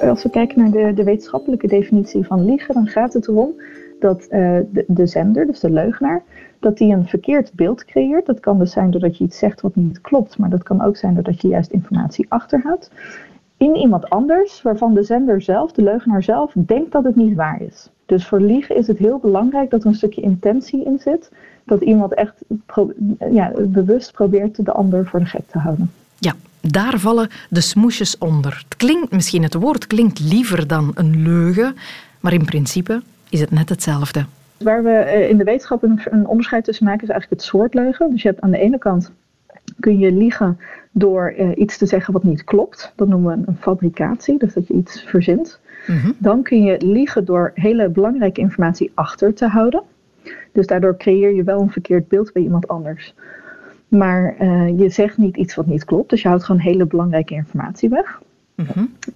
Als 0.01 0.23
we 0.23 0.31
kijken 0.31 0.59
naar 0.59 0.71
de, 0.71 0.95
de 0.95 1.05
wetenschappelijke 1.05 1.67
definitie 1.67 2.27
van 2.27 2.45
liegen, 2.45 2.75
dan 2.75 2.87
gaat 2.87 3.13
het 3.13 3.29
erom 3.29 3.55
dat 4.01 4.27
eh, 4.27 4.59
de, 4.73 4.85
de 4.87 5.07
zender, 5.07 5.47
dus 5.47 5.61
de 5.61 5.71
leugenaar, 5.71 6.23
dat 6.59 6.79
die 6.79 6.93
een 6.93 7.07
verkeerd 7.07 7.53
beeld 7.53 7.85
creëert. 7.85 8.27
Dat 8.27 8.41
kan 8.41 8.59
dus 8.59 8.73
zijn 8.73 8.91
doordat 8.91 9.19
je 9.19 9.25
iets 9.25 9.39
zegt 9.39 9.61
wat 9.61 9.75
niet 9.75 10.01
klopt, 10.01 10.39
maar 10.39 10.51
dat 10.51 10.63
kan 10.63 10.83
ook 10.83 10.97
zijn 10.97 11.15
doordat 11.15 11.41
je 11.41 11.49
juist 11.49 11.71
informatie 11.71 12.27
achterhoudt. 12.29 12.91
In 13.57 13.77
iemand 13.77 14.11
anders, 14.11 14.63
waarvan 14.63 14.95
de 14.95 15.03
zender 15.03 15.43
zelf, 15.43 15.73
de 15.73 15.83
leugenaar 15.83 16.23
zelf, 16.23 16.53
denkt 16.57 16.93
dat 16.93 17.05
het 17.05 17.17
niet 17.17 17.35
waar 17.35 17.63
is. 17.63 17.91
Dus 18.07 18.27
voor 18.27 18.41
liegen 18.41 18.77
is 18.77 18.87
het 18.87 18.99
heel 18.99 19.19
belangrijk 19.19 19.71
dat 19.71 19.81
er 19.81 19.87
een 19.87 19.95
stukje 19.95 20.21
intentie 20.21 20.85
in 20.85 20.99
zit. 20.99 21.33
Dat 21.65 21.81
iemand 21.81 22.15
echt 22.15 22.35
ja, 23.31 23.53
bewust 23.59 24.13
probeert 24.13 24.65
de 24.65 24.73
ander 24.73 25.07
voor 25.07 25.19
de 25.19 25.27
gek 25.27 25.47
te 25.47 25.59
houden. 25.59 25.91
Ja, 26.19 26.33
daar 26.61 26.99
vallen 26.99 27.29
de 27.49 27.61
smoesjes 27.61 28.19
onder. 28.19 28.65
Het 28.69 28.77
klinkt 28.77 29.13
misschien, 29.13 29.43
het 29.43 29.55
woord 29.55 29.87
klinkt 29.87 30.21
liever 30.21 30.67
dan 30.67 30.91
een 30.95 31.23
leugen, 31.23 31.77
maar 32.21 32.33
in 32.33 32.45
principe 32.45 33.03
is 33.29 33.41
het 33.41 33.51
net 33.51 33.69
hetzelfde. 33.69 34.25
Waar 34.57 34.83
we 34.83 34.91
eh, 34.91 35.29
in 35.29 35.37
de 35.37 35.45
wetenschap 35.45 35.83
een, 35.83 36.01
een 36.05 36.27
onderscheid 36.27 36.65
tussen 36.65 36.85
maken 36.85 37.03
is 37.03 37.09
eigenlijk 37.09 37.41
het 37.41 37.51
soort 37.51 37.75
leugen. 37.75 38.11
Dus 38.11 38.23
je 38.23 38.29
hebt 38.29 38.41
aan 38.41 38.51
de 38.51 38.59
ene 38.59 38.79
kant 38.79 39.11
kun 39.81 39.99
je 39.99 40.13
liegen 40.13 40.59
door 40.91 41.35
eh, 41.37 41.49
iets 41.55 41.79
te 41.79 41.87
zeggen 41.87 42.13
wat 42.13 42.25
niet 42.25 42.45
klopt. 42.45 42.93
Dat 42.97 43.09
noemen 43.09 43.41
we 43.41 43.47
een 43.47 43.57
fabricatie, 43.57 44.39
dus 44.39 44.55
dat 44.55 44.67
je 44.67 44.75
iets 44.75 45.03
verzint. 45.03 45.61
Dan 46.19 46.43
kun 46.43 46.63
je 46.63 46.87
liegen 46.87 47.25
door 47.25 47.51
hele 47.55 47.89
belangrijke 47.89 48.41
informatie 48.41 48.91
achter 48.95 49.35
te 49.35 49.47
houden. 49.47 49.83
Dus 50.53 50.67
daardoor 50.67 50.97
creëer 50.97 51.35
je 51.35 51.43
wel 51.43 51.61
een 51.61 51.71
verkeerd 51.71 52.09
beeld 52.09 52.33
bij 52.33 52.43
iemand 52.43 52.69
anders. 52.69 53.15
Maar 53.91 54.37
eh, 54.39 54.79
je 54.79 54.89
zegt 54.89 55.17
niet 55.17 55.37
iets 55.37 55.55
wat 55.55 55.67
niet 55.67 55.85
klopt, 55.85 56.11
dus 56.11 56.23
je 56.23 56.29
houdt 56.29 56.45
gewoon 56.45 56.61
hele 56.61 56.87
belangrijke 56.87 57.35
informatie 57.35 57.89
weg. 57.89 58.21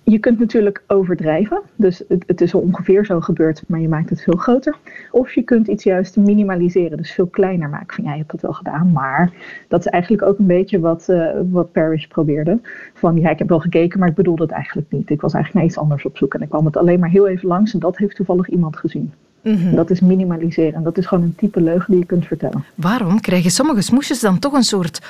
Je 0.02 0.18
kunt 0.18 0.38
natuurlijk 0.38 0.82
overdrijven, 0.86 1.60
dus 1.76 2.02
het, 2.08 2.24
het 2.26 2.40
is 2.40 2.54
ongeveer 2.54 3.04
zo 3.04 3.20
gebeurd, 3.20 3.62
maar 3.66 3.80
je 3.80 3.88
maakt 3.88 4.10
het 4.10 4.22
veel 4.22 4.36
groter. 4.36 4.76
Of 5.10 5.32
je 5.32 5.42
kunt 5.42 5.68
iets 5.68 5.84
juist 5.84 6.16
minimaliseren, 6.16 6.96
dus 6.96 7.12
veel 7.12 7.26
kleiner 7.26 7.68
maken. 7.68 7.94
Van 7.94 8.04
ja, 8.04 8.10
je 8.10 8.18
hebt 8.18 8.30
dat 8.30 8.40
wel 8.40 8.52
gedaan, 8.52 8.92
maar 8.92 9.32
dat 9.68 9.80
is 9.80 9.86
eigenlijk 9.86 10.22
ook 10.22 10.38
een 10.38 10.46
beetje 10.46 10.80
wat, 10.80 11.08
eh, 11.08 11.26
wat 11.50 11.72
Parrish 11.72 12.06
probeerde. 12.06 12.58
Van 12.94 13.20
ja, 13.20 13.30
ik 13.30 13.38
heb 13.38 13.48
wel 13.48 13.60
gekeken, 13.60 13.98
maar 13.98 14.08
ik 14.08 14.14
bedoelde 14.14 14.42
het 14.42 14.52
eigenlijk 14.52 14.90
niet. 14.90 15.10
Ik 15.10 15.20
was 15.20 15.32
eigenlijk 15.32 15.64
naar 15.64 15.72
iets 15.74 15.82
anders 15.82 16.04
op 16.04 16.16
zoek 16.16 16.34
en 16.34 16.42
ik 16.42 16.48
kwam 16.48 16.64
het 16.64 16.76
alleen 16.76 17.00
maar 17.00 17.10
heel 17.10 17.28
even 17.28 17.48
langs 17.48 17.74
en 17.74 17.80
dat 17.80 17.96
heeft 17.96 18.16
toevallig 18.16 18.48
iemand 18.48 18.76
gezien. 18.76 19.12
Dat 19.74 19.90
is 19.90 20.00
minimaliseren 20.00 20.74
en 20.74 20.82
dat 20.82 20.98
is 20.98 21.06
gewoon 21.06 21.24
een 21.24 21.34
type 21.34 21.60
leugen 21.60 21.90
die 21.90 22.00
je 22.00 22.06
kunt 22.06 22.26
vertellen. 22.26 22.64
Waarom 22.74 23.20
krijgen 23.20 23.50
sommige 23.50 23.82
smoesjes 23.82 24.20
dan 24.20 24.38
toch 24.38 24.52
een 24.52 24.62
soort 24.62 25.00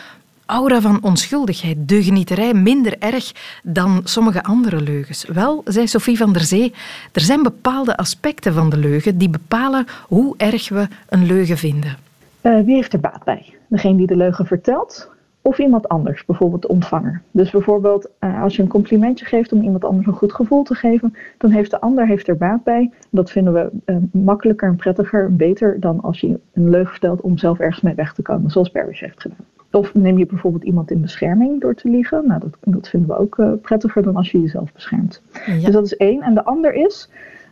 aura 0.46 0.80
van 0.80 1.02
onschuldigheid, 1.02 1.76
deugenieterij, 1.88 2.54
minder 2.54 2.98
erg 2.98 3.32
dan 3.62 4.00
sommige 4.04 4.42
andere 4.42 4.80
leugens? 4.80 5.24
Wel, 5.24 5.62
zei 5.64 5.86
Sophie 5.86 6.16
van 6.16 6.32
der 6.32 6.42
Zee, 6.42 6.72
er 7.12 7.20
zijn 7.20 7.42
bepaalde 7.42 7.96
aspecten 7.96 8.54
van 8.54 8.70
de 8.70 8.76
leugen 8.76 9.18
die 9.18 9.30
bepalen 9.30 9.86
hoe 10.08 10.34
erg 10.36 10.68
we 10.68 10.88
een 11.08 11.26
leugen 11.26 11.56
vinden. 11.56 11.96
Eh, 12.40 12.60
wie 12.64 12.74
heeft 12.74 12.92
er 12.92 13.00
baat 13.00 13.24
bij? 13.24 13.54
Degene 13.68 13.96
die 13.96 14.06
de 14.06 14.16
leugen 14.16 14.46
vertelt 14.46 15.12
of 15.46 15.58
iemand 15.58 15.88
anders, 15.88 16.24
bijvoorbeeld 16.24 16.62
de 16.62 16.68
ontvanger. 16.68 17.22
Dus 17.30 17.50
bijvoorbeeld 17.50 18.08
eh, 18.18 18.42
als 18.42 18.56
je 18.56 18.62
een 18.62 18.68
complimentje 18.68 19.24
geeft 19.24 19.52
om 19.52 19.62
iemand 19.62 19.84
anders 19.84 20.06
een 20.06 20.12
goed 20.12 20.32
gevoel 20.32 20.62
te 20.62 20.74
geven, 20.74 21.14
dan 21.38 21.50
heeft 21.50 21.70
de 21.70 21.80
ander 21.80 22.06
heeft 22.06 22.28
er 22.28 22.36
baat 22.36 22.64
bij. 22.64 22.90
Dat 23.10 23.30
vinden 23.30 23.52
we 23.52 23.70
eh, 23.84 23.96
makkelijker 24.12 24.68
en 24.68 24.76
prettiger 24.76 25.24
en 25.24 25.36
beter 25.36 25.80
dan 25.80 26.00
als 26.00 26.20
je 26.20 26.40
een 26.52 26.70
leugen 26.70 26.90
vertelt 26.90 27.20
om 27.20 27.38
zelf 27.38 27.58
ergens 27.58 27.80
mee 27.80 27.94
weg 27.94 28.14
te 28.14 28.22
komen, 28.22 28.50
zoals 28.50 28.68
Parrish 28.70 29.00
heeft 29.00 29.20
gedaan. 29.20 29.46
Of 29.74 29.94
neem 29.94 30.18
je 30.18 30.26
bijvoorbeeld 30.26 30.64
iemand 30.64 30.90
in 30.90 31.00
bescherming 31.00 31.60
door 31.60 31.74
te 31.74 31.88
liegen. 31.88 32.26
Nou, 32.26 32.40
dat, 32.40 32.56
dat 32.74 32.88
vinden 32.88 33.08
we 33.08 33.18
ook 33.18 33.38
eh, 33.38 33.52
prettiger 33.62 34.02
dan 34.02 34.16
als 34.16 34.30
je 34.30 34.40
jezelf 34.40 34.72
beschermt. 34.72 35.22
Dus 35.46 35.70
dat 35.70 35.84
is 35.84 35.96
één. 35.96 36.22
En 36.22 36.34
de 36.34 36.44
ander 36.44 36.74
is, 36.74 37.08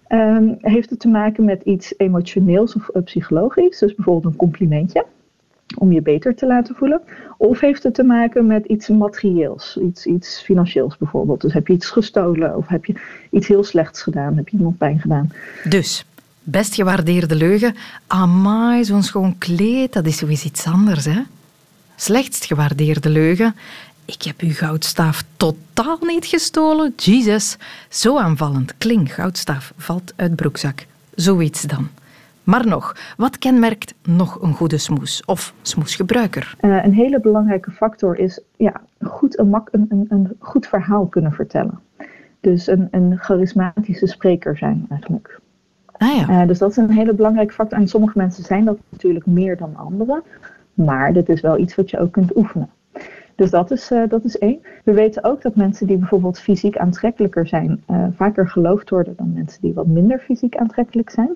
ehm, 0.06 0.54
heeft 0.58 0.90
het 0.90 1.00
te 1.00 1.08
maken 1.08 1.44
met 1.44 1.62
iets 1.62 1.94
emotioneels 1.96 2.74
of 2.74 2.88
eh, 2.88 3.02
psychologisch. 3.02 3.78
Dus 3.78 3.94
bijvoorbeeld 3.94 4.32
een 4.32 4.38
complimentje 4.38 5.04
om 5.78 5.92
je 5.92 6.02
beter 6.02 6.34
te 6.34 6.46
laten 6.46 6.74
voelen. 6.74 7.00
Of 7.36 7.60
heeft 7.60 7.82
het 7.82 7.94
te 7.94 8.02
maken 8.02 8.46
met 8.46 8.66
iets 8.66 8.88
materieels, 8.88 9.78
iets, 9.82 10.06
iets 10.06 10.40
financieels 10.40 10.96
bijvoorbeeld. 10.96 11.40
Dus 11.40 11.52
heb 11.52 11.66
je 11.66 11.72
iets 11.72 11.90
gestolen 11.90 12.56
of 12.56 12.68
heb 12.68 12.84
je 12.84 12.94
iets 13.30 13.48
heel 13.48 13.64
slechts 13.64 14.02
gedaan, 14.02 14.36
heb 14.36 14.48
je 14.48 14.56
iemand 14.56 14.78
pijn 14.78 15.00
gedaan. 15.00 15.32
Dus, 15.68 16.06
best 16.42 16.74
gewaardeerde 16.74 17.34
leugen, 17.34 17.74
amai, 18.06 18.84
zo'n 18.84 19.02
schoon 19.02 19.38
kleed, 19.38 19.92
dat 19.92 20.06
is 20.06 20.16
sowieso 20.16 20.46
iets 20.46 20.66
anders, 20.66 21.04
hè? 21.04 21.20
Slechtst 22.02 22.44
gewaardeerde 22.44 23.08
leugen, 23.08 23.54
ik 24.04 24.22
heb 24.22 24.40
uw 24.40 24.52
goudstaaf 24.52 25.24
totaal 25.36 25.98
niet 26.00 26.26
gestolen. 26.26 26.92
Jesus, 26.96 27.56
zo 27.88 28.18
aanvallend. 28.18 28.78
Kling, 28.78 29.14
goudstaaf, 29.14 29.72
valt 29.76 30.12
uit 30.16 30.36
broekzak. 30.36 30.86
Zoiets 31.14 31.62
dan. 31.62 31.88
Maar 32.44 32.66
nog, 32.66 32.96
wat 33.16 33.38
kenmerkt 33.38 33.94
nog 34.04 34.42
een 34.42 34.54
goede 34.54 34.78
smoes 34.78 35.24
of 35.24 35.54
smoesgebruiker? 35.62 36.54
Eh, 36.60 36.84
een 36.84 36.92
hele 36.92 37.20
belangrijke 37.20 37.70
factor 37.70 38.18
is 38.18 38.40
ja, 38.56 38.80
goed 39.00 39.38
een, 39.38 39.48
mak- 39.48 39.72
een, 39.72 39.86
een, 39.88 40.06
een 40.08 40.36
goed 40.38 40.66
verhaal 40.66 41.06
kunnen 41.06 41.32
vertellen. 41.32 41.80
Dus 42.40 42.66
een, 42.66 42.88
een 42.90 43.18
charismatische 43.18 44.06
spreker 44.06 44.56
zijn 44.56 44.86
eigenlijk. 44.90 45.40
Ah 45.92 46.16
ja. 46.16 46.40
Eh, 46.40 46.46
dus 46.46 46.58
dat 46.58 46.70
is 46.70 46.76
een 46.76 46.90
hele 46.90 47.14
belangrijke 47.14 47.52
factor. 47.52 47.78
En 47.78 47.88
sommige 47.88 48.18
mensen 48.18 48.44
zijn 48.44 48.64
dat 48.64 48.78
natuurlijk 48.88 49.26
meer 49.26 49.56
dan 49.56 49.76
anderen. 49.76 50.22
Maar 50.74 51.12
dit 51.12 51.28
is 51.28 51.40
wel 51.40 51.58
iets 51.58 51.74
wat 51.74 51.90
je 51.90 51.98
ook 51.98 52.12
kunt 52.12 52.36
oefenen. 52.36 52.70
Dus 53.34 53.50
dat 53.50 53.70
is, 53.70 53.90
eh, 53.90 54.08
dat 54.08 54.24
is 54.24 54.38
één. 54.38 54.60
We 54.84 54.92
weten 54.92 55.24
ook 55.24 55.42
dat 55.42 55.56
mensen 55.56 55.86
die 55.86 55.96
bijvoorbeeld 55.96 56.38
fysiek 56.38 56.76
aantrekkelijker 56.76 57.46
zijn, 57.46 57.82
eh, 57.86 58.06
vaker 58.10 58.48
geloofd 58.48 58.90
worden 58.90 59.14
dan 59.16 59.32
mensen 59.32 59.62
die 59.62 59.74
wat 59.74 59.86
minder 59.86 60.18
fysiek 60.18 60.56
aantrekkelijk 60.56 61.10
zijn. 61.10 61.34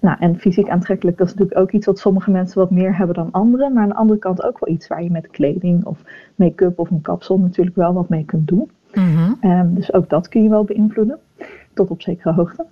Nou, 0.00 0.16
en 0.20 0.38
fysiek 0.38 0.68
aantrekkelijk, 0.68 1.18
dat 1.18 1.26
is 1.26 1.32
natuurlijk 1.34 1.60
ook 1.60 1.72
iets 1.72 1.86
wat 1.86 1.98
sommige 1.98 2.30
mensen 2.30 2.58
wat 2.58 2.70
meer 2.70 2.96
hebben 2.96 3.16
dan 3.16 3.30
anderen. 3.30 3.72
Maar 3.72 3.82
aan 3.82 3.88
de 3.88 3.94
andere 3.94 4.18
kant 4.18 4.42
ook 4.42 4.58
wel 4.64 4.74
iets 4.74 4.86
waar 4.86 5.02
je 5.02 5.10
met 5.10 5.30
kleding 5.30 5.84
of 5.84 6.02
make-up 6.34 6.78
of 6.78 6.90
een 6.90 7.00
kapsel 7.00 7.38
natuurlijk 7.38 7.76
wel 7.76 7.92
wat 7.92 8.08
mee 8.08 8.24
kunt 8.24 8.48
doen. 8.48 8.70
Ehm, 9.40 9.74
dus 9.74 9.92
ook 9.92 10.08
dat 10.08 10.28
kun 10.28 10.42
je 10.42 10.48
wel 10.48 10.64
beïnvloeden, 10.64 11.18
tot 11.74 11.90
op 11.90 12.02
zekere 12.02 12.32
hoogte. 12.32 12.64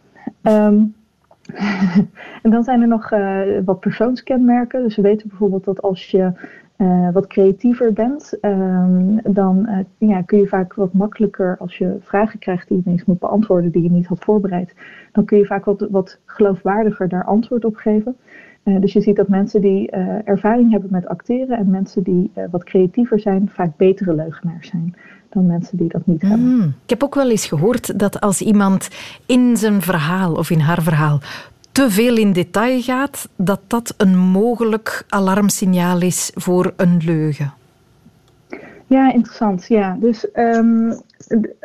Ehm, 0.42 0.82
en 2.42 2.50
dan 2.50 2.64
zijn 2.64 2.80
er 2.80 2.88
nog 2.88 3.10
eh, 3.10 3.40
wat 3.64 3.80
persoonskenmerken. 3.80 4.82
Dus 4.82 4.96
we 4.96 5.02
weten 5.02 5.28
bijvoorbeeld 5.28 5.64
dat 5.64 5.82
als 5.82 6.10
je 6.10 6.32
uh, 6.78 7.12
wat 7.12 7.26
creatiever 7.26 7.92
bent, 7.92 8.38
um, 8.40 9.20
dan 9.22 9.66
uh, 9.68 10.08
ja, 10.08 10.22
kun 10.22 10.38
je 10.38 10.46
vaak 10.46 10.74
wat 10.74 10.92
makkelijker, 10.92 11.56
als 11.58 11.78
je 11.78 11.96
vragen 12.00 12.38
krijgt 12.38 12.68
die 12.68 12.76
je 12.76 12.82
ineens 12.86 13.04
moet 13.04 13.18
beantwoorden, 13.18 13.70
die 13.70 13.82
je 13.82 13.90
niet 13.90 14.06
had 14.06 14.24
voorbereid, 14.24 14.74
dan 15.12 15.24
kun 15.24 15.38
je 15.38 15.46
vaak 15.46 15.64
wat, 15.64 15.86
wat 15.90 16.20
geloofwaardiger 16.24 17.08
daar 17.08 17.24
antwoord 17.24 17.64
op 17.64 17.76
geven. 17.76 18.16
Dus 18.62 18.92
je 18.92 19.00
ziet 19.00 19.16
dat 19.16 19.28
mensen 19.28 19.60
die 19.60 19.90
ervaring 20.24 20.70
hebben 20.70 20.90
met 20.92 21.06
acteren 21.06 21.58
en 21.58 21.70
mensen 21.70 22.02
die 22.02 22.32
wat 22.50 22.64
creatiever 22.64 23.20
zijn, 23.20 23.48
vaak 23.48 23.76
betere 23.76 24.14
leugenaars 24.14 24.68
zijn 24.68 24.94
dan 25.34 25.46
mensen 25.46 25.76
die 25.76 25.88
dat 25.88 26.06
niet 26.06 26.22
mm. 26.22 26.30
hebben. 26.30 26.76
Ik 26.82 26.90
heb 26.90 27.02
ook 27.02 27.14
wel 27.14 27.30
eens 27.30 27.46
gehoord 27.46 27.98
dat 27.98 28.20
als 28.20 28.40
iemand 28.40 28.88
in 29.26 29.56
zijn 29.56 29.82
verhaal 29.82 30.32
of 30.32 30.50
in 30.50 30.60
haar 30.60 30.82
verhaal 30.82 31.20
te 31.72 31.90
veel 31.90 32.16
in 32.16 32.32
detail 32.32 32.80
gaat, 32.80 33.28
dat 33.36 33.60
dat 33.66 33.94
een 33.96 34.18
mogelijk 34.18 35.04
alarmsignaal 35.08 36.00
is 36.00 36.30
voor 36.34 36.72
een 36.76 37.00
leugen. 37.04 37.52
Ja, 38.86 39.12
interessant. 39.12 39.66
Ja. 39.66 39.96
Dus 40.00 40.28
um, 40.34 41.00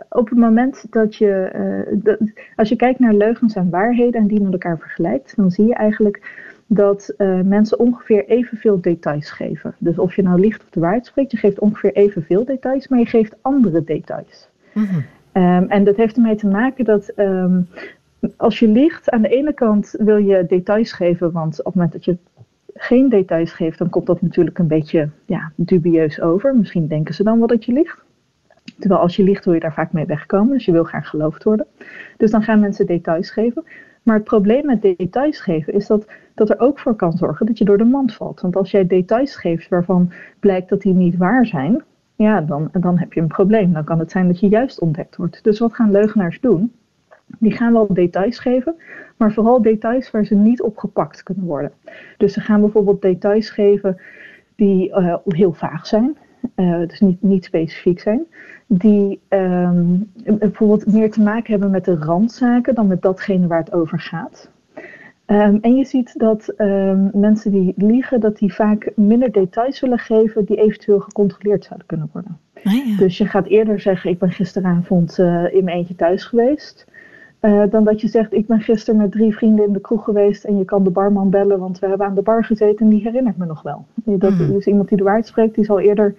op 0.09 0.29
het 0.29 0.37
moment 0.37 0.85
dat 0.89 1.15
je, 1.15 1.51
uh, 1.55 1.99
dat, 2.03 2.17
als 2.55 2.69
je 2.69 2.75
kijkt 2.75 2.99
naar 2.99 3.13
leugens 3.13 3.53
en 3.55 3.69
waarheden 3.69 4.21
en 4.21 4.27
die 4.27 4.41
met 4.41 4.51
elkaar 4.51 4.77
vergelijkt, 4.77 5.35
dan 5.35 5.51
zie 5.51 5.65
je 5.67 5.73
eigenlijk 5.73 6.47
dat 6.71 7.13
uh, 7.17 7.41
mensen 7.41 7.79
ongeveer 7.79 8.25
evenveel 8.25 8.81
details 8.81 9.31
geven. 9.31 9.75
Dus 9.77 9.97
of 9.97 10.15
je 10.15 10.21
nou 10.21 10.39
liegt 10.39 10.63
of 10.63 10.69
de 10.69 10.79
waarheid 10.79 11.05
spreekt, 11.05 11.31
je 11.31 11.37
geeft 11.37 11.59
ongeveer 11.59 11.93
evenveel 11.93 12.45
details, 12.45 12.87
maar 12.87 12.99
je 12.99 13.05
geeft 13.05 13.35
andere 13.41 13.83
details. 13.83 14.49
Mm 14.73 14.85
-hmm. 14.85 15.03
um, 15.43 15.69
en 15.69 15.83
dat 15.83 15.95
heeft 15.95 16.15
ermee 16.15 16.35
te 16.35 16.47
maken 16.47 16.85
dat 16.85 17.11
um, 17.15 17.67
als 18.37 18.59
je 18.59 18.67
liegt, 18.67 19.09
aan 19.09 19.21
de 19.21 19.29
ene 19.29 19.53
kant 19.53 19.95
wil 19.97 20.17
je 20.17 20.45
details 20.47 20.91
geven, 20.91 21.31
want 21.31 21.59
op 21.59 21.65
het 21.65 21.75
moment 21.75 21.91
dat 21.91 22.05
je 22.05 22.17
geen 22.73 23.09
details 23.09 23.51
geeft, 23.51 23.77
dan 23.77 23.89
komt 23.89 24.05
dat 24.05 24.21
natuurlijk 24.21 24.59
een 24.59 24.67
beetje 24.67 25.09
ja, 25.25 25.51
dubieus 25.55 26.21
over. 26.21 26.55
Misschien 26.55 26.87
denken 26.87 27.13
ze 27.13 27.23
dan 27.23 27.37
wel 27.37 27.47
dat 27.47 27.65
je 27.65 27.73
liegt. 27.73 27.97
Terwijl 28.79 29.01
als 29.01 29.15
je 29.15 29.23
liegt 29.23 29.45
wil 29.45 29.53
je 29.53 29.59
daar 29.59 29.73
vaak 29.73 29.91
mee 29.91 30.05
wegkomen, 30.05 30.53
dus 30.53 30.65
je 30.65 30.71
wil 30.71 30.83
graag 30.83 31.09
geloofd 31.09 31.43
worden. 31.43 31.65
Dus 32.17 32.31
dan 32.31 32.43
gaan 32.43 32.59
mensen 32.59 32.85
details 32.85 33.31
geven. 33.31 33.63
Maar 34.09 34.17
het 34.17 34.27
probleem 34.27 34.65
met 34.65 34.81
details 34.81 35.39
geven 35.39 35.73
is 35.73 35.87
dat 35.87 36.05
dat 36.33 36.49
er 36.49 36.59
ook 36.59 36.79
voor 36.79 36.95
kan 36.95 37.17
zorgen 37.17 37.45
dat 37.45 37.57
je 37.57 37.65
door 37.65 37.77
de 37.77 37.83
mand 37.83 38.13
valt. 38.13 38.41
Want 38.41 38.55
als 38.55 38.71
jij 38.71 38.87
details 38.87 39.35
geeft 39.35 39.69
waarvan 39.69 40.11
blijkt 40.39 40.69
dat 40.69 40.81
die 40.81 40.93
niet 40.93 41.17
waar 41.17 41.45
zijn, 41.45 41.83
ja, 42.15 42.41
dan, 42.41 42.69
dan 42.71 42.97
heb 42.97 43.13
je 43.13 43.21
een 43.21 43.27
probleem. 43.27 43.73
Dan 43.73 43.83
kan 43.83 43.99
het 43.99 44.11
zijn 44.11 44.27
dat 44.27 44.39
je 44.39 44.47
juist 44.47 44.79
ontdekt 44.79 45.15
wordt. 45.15 45.43
Dus 45.43 45.59
wat 45.59 45.73
gaan 45.73 45.91
leugenaars 45.91 46.39
doen? 46.39 46.71
Die 47.39 47.51
gaan 47.51 47.73
wel 47.73 47.93
details 47.93 48.39
geven, 48.39 48.75
maar 49.17 49.33
vooral 49.33 49.61
details 49.61 50.11
waar 50.11 50.25
ze 50.25 50.35
niet 50.35 50.61
op 50.61 50.77
gepakt 50.77 51.23
kunnen 51.23 51.45
worden. 51.45 51.71
Dus 52.17 52.33
ze 52.33 52.41
gaan 52.41 52.61
bijvoorbeeld 52.61 53.01
details 53.01 53.49
geven 53.49 54.01
die 54.55 54.89
uh, 54.89 55.15
heel 55.25 55.53
vaag 55.53 55.87
zijn, 55.87 56.17
uh, 56.55 56.87
dus 56.87 56.99
niet, 56.99 57.21
niet 57.21 57.45
specifiek 57.45 57.99
zijn, 57.99 58.25
die 58.67 59.19
um, 59.29 60.11
bijvoorbeeld 60.23 60.93
meer 60.93 61.11
te 61.11 61.21
maken 61.21 61.51
hebben 61.51 61.71
met 61.71 61.85
de 61.85 61.95
randzaken 61.95 62.75
dan 62.75 62.87
met 62.87 63.01
datgene 63.01 63.47
waar 63.47 63.59
het 63.59 63.73
over 63.73 63.99
gaat. 63.99 64.49
Um, 65.25 65.57
en 65.61 65.75
je 65.75 65.85
ziet 65.85 66.13
dat 66.19 66.53
um, 66.57 67.09
mensen 67.13 67.51
die 67.51 67.73
liegen, 67.77 68.19
dat 68.19 68.37
die 68.37 68.53
vaak 68.53 68.91
minder 68.95 69.31
details 69.31 69.79
willen 69.79 69.99
geven 69.99 70.45
die 70.45 70.57
eventueel 70.57 70.99
gecontroleerd 70.99 71.63
zouden 71.63 71.87
kunnen 71.87 72.09
worden. 72.11 72.37
Ah, 72.63 72.73
ja. 72.73 72.97
Dus 72.97 73.17
je 73.17 73.25
gaat 73.25 73.47
eerder 73.47 73.79
zeggen, 73.79 74.09
ik 74.09 74.19
ben 74.19 74.31
gisteravond 74.31 75.17
uh, 75.17 75.53
in 75.53 75.63
mijn 75.63 75.77
eentje 75.77 75.95
thuis 75.95 76.25
geweest. 76.25 76.87
Uh, 77.41 77.63
dan 77.69 77.83
dat 77.83 78.01
je 78.01 78.07
zegt, 78.07 78.33
ik 78.33 78.47
ben 78.47 78.59
gisteren 78.59 78.99
met 78.99 79.11
drie 79.11 79.35
vrienden 79.35 79.65
in 79.65 79.73
de 79.73 79.79
kroeg 79.79 80.03
geweest 80.03 80.43
en 80.43 80.57
je 80.57 80.65
kan 80.65 80.83
de 80.83 80.89
barman 80.89 81.29
bellen, 81.29 81.59
want 81.59 81.79
we 81.79 81.87
hebben 81.87 82.07
aan 82.07 82.15
de 82.15 82.21
bar 82.21 82.43
gezeten 82.43 82.85
en 82.85 82.89
die 82.91 83.01
herinnert 83.01 83.37
me 83.37 83.45
nog 83.45 83.61
wel. 83.61 83.85
Dat, 84.03 84.31
mm. 84.31 84.47
Dus 84.47 84.67
iemand 84.67 84.89
die 84.89 84.97
de 84.97 85.03
waarheid 85.03 85.27
spreekt, 85.27 85.55
die 85.55 85.65
zal 85.65 85.79
eerder 85.79 86.15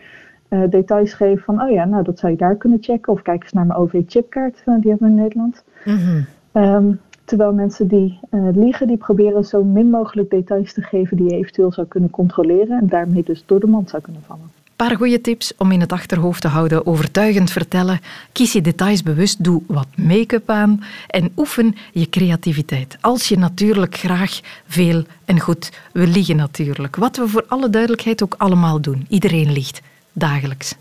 uh, 0.48 0.62
details 0.70 1.12
geven 1.12 1.42
van, 1.42 1.62
oh 1.62 1.70
ja, 1.70 1.84
nou 1.84 2.04
dat 2.04 2.18
zou 2.18 2.32
je 2.32 2.38
daar 2.38 2.56
kunnen 2.56 2.78
checken. 2.80 3.12
Of 3.12 3.22
kijk 3.22 3.42
eens 3.42 3.52
naar 3.52 3.66
mijn 3.66 3.78
OV-chipkaart, 3.78 4.62
uh, 4.66 4.74
die 4.80 4.90
hebben 4.90 5.08
we 5.08 5.14
in 5.14 5.20
Nederland. 5.22 5.64
Mm 5.84 5.96
-hmm. 5.96 6.62
um, 6.62 7.00
terwijl 7.24 7.52
mensen 7.52 7.88
die 7.88 8.18
liegen, 8.52 8.86
die 8.86 8.96
proberen 8.96 9.44
zo 9.44 9.64
min 9.64 9.90
mogelijk 9.90 10.30
details 10.30 10.72
te 10.72 10.82
geven 10.82 11.16
die 11.16 11.30
je 11.30 11.36
eventueel 11.36 11.72
zou 11.72 11.86
kunnen 11.86 12.10
controleren 12.10 12.80
en 12.80 12.86
daarmee 12.86 13.22
dus 13.22 13.46
door 13.46 13.60
de 13.60 13.66
mand 13.66 13.90
zou 13.90 14.02
kunnen 14.02 14.22
vallen 14.22 14.59
paar 14.86 14.96
goede 14.96 15.20
tips 15.20 15.52
om 15.56 15.72
in 15.72 15.80
het 15.80 15.92
achterhoofd 15.92 16.40
te 16.40 16.48
houden. 16.48 16.86
Overtuigend 16.86 17.50
vertellen, 17.50 18.00
kies 18.32 18.52
je 18.52 18.60
details 18.60 19.02
bewust, 19.02 19.44
doe 19.44 19.62
wat 19.66 19.86
make-up 19.94 20.50
aan 20.50 20.84
en 21.06 21.32
oefen 21.36 21.74
je 21.92 22.08
creativiteit. 22.08 22.96
Als 23.00 23.28
je 23.28 23.38
natuurlijk 23.38 23.96
graag 23.96 24.40
veel 24.66 25.04
en 25.24 25.40
goed 25.40 25.70
wil 25.92 26.06
liegen 26.06 26.36
natuurlijk. 26.36 26.96
Wat 26.96 27.16
we 27.16 27.28
voor 27.28 27.44
alle 27.48 27.70
duidelijkheid 27.70 28.22
ook 28.22 28.34
allemaal 28.38 28.80
doen. 28.80 29.06
Iedereen 29.08 29.52
liegt, 29.52 29.80
dagelijks. 30.12 30.74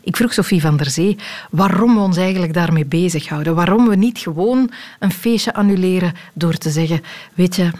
Ik 0.00 0.16
vroeg 0.16 0.32
Sophie 0.32 0.60
van 0.60 0.76
der 0.76 0.90
Zee 0.90 1.16
waarom 1.50 1.94
we 1.94 2.00
ons 2.00 2.16
eigenlijk 2.16 2.54
daarmee 2.54 2.86
bezighouden. 2.86 3.54
Waarom 3.54 3.88
we 3.88 3.96
niet 3.96 4.18
gewoon 4.18 4.70
een 4.98 5.12
feestje 5.12 5.54
annuleren 5.54 6.14
door 6.32 6.54
te 6.54 6.70
zeggen, 6.70 7.02
weet 7.34 7.56
je, 7.56 7.70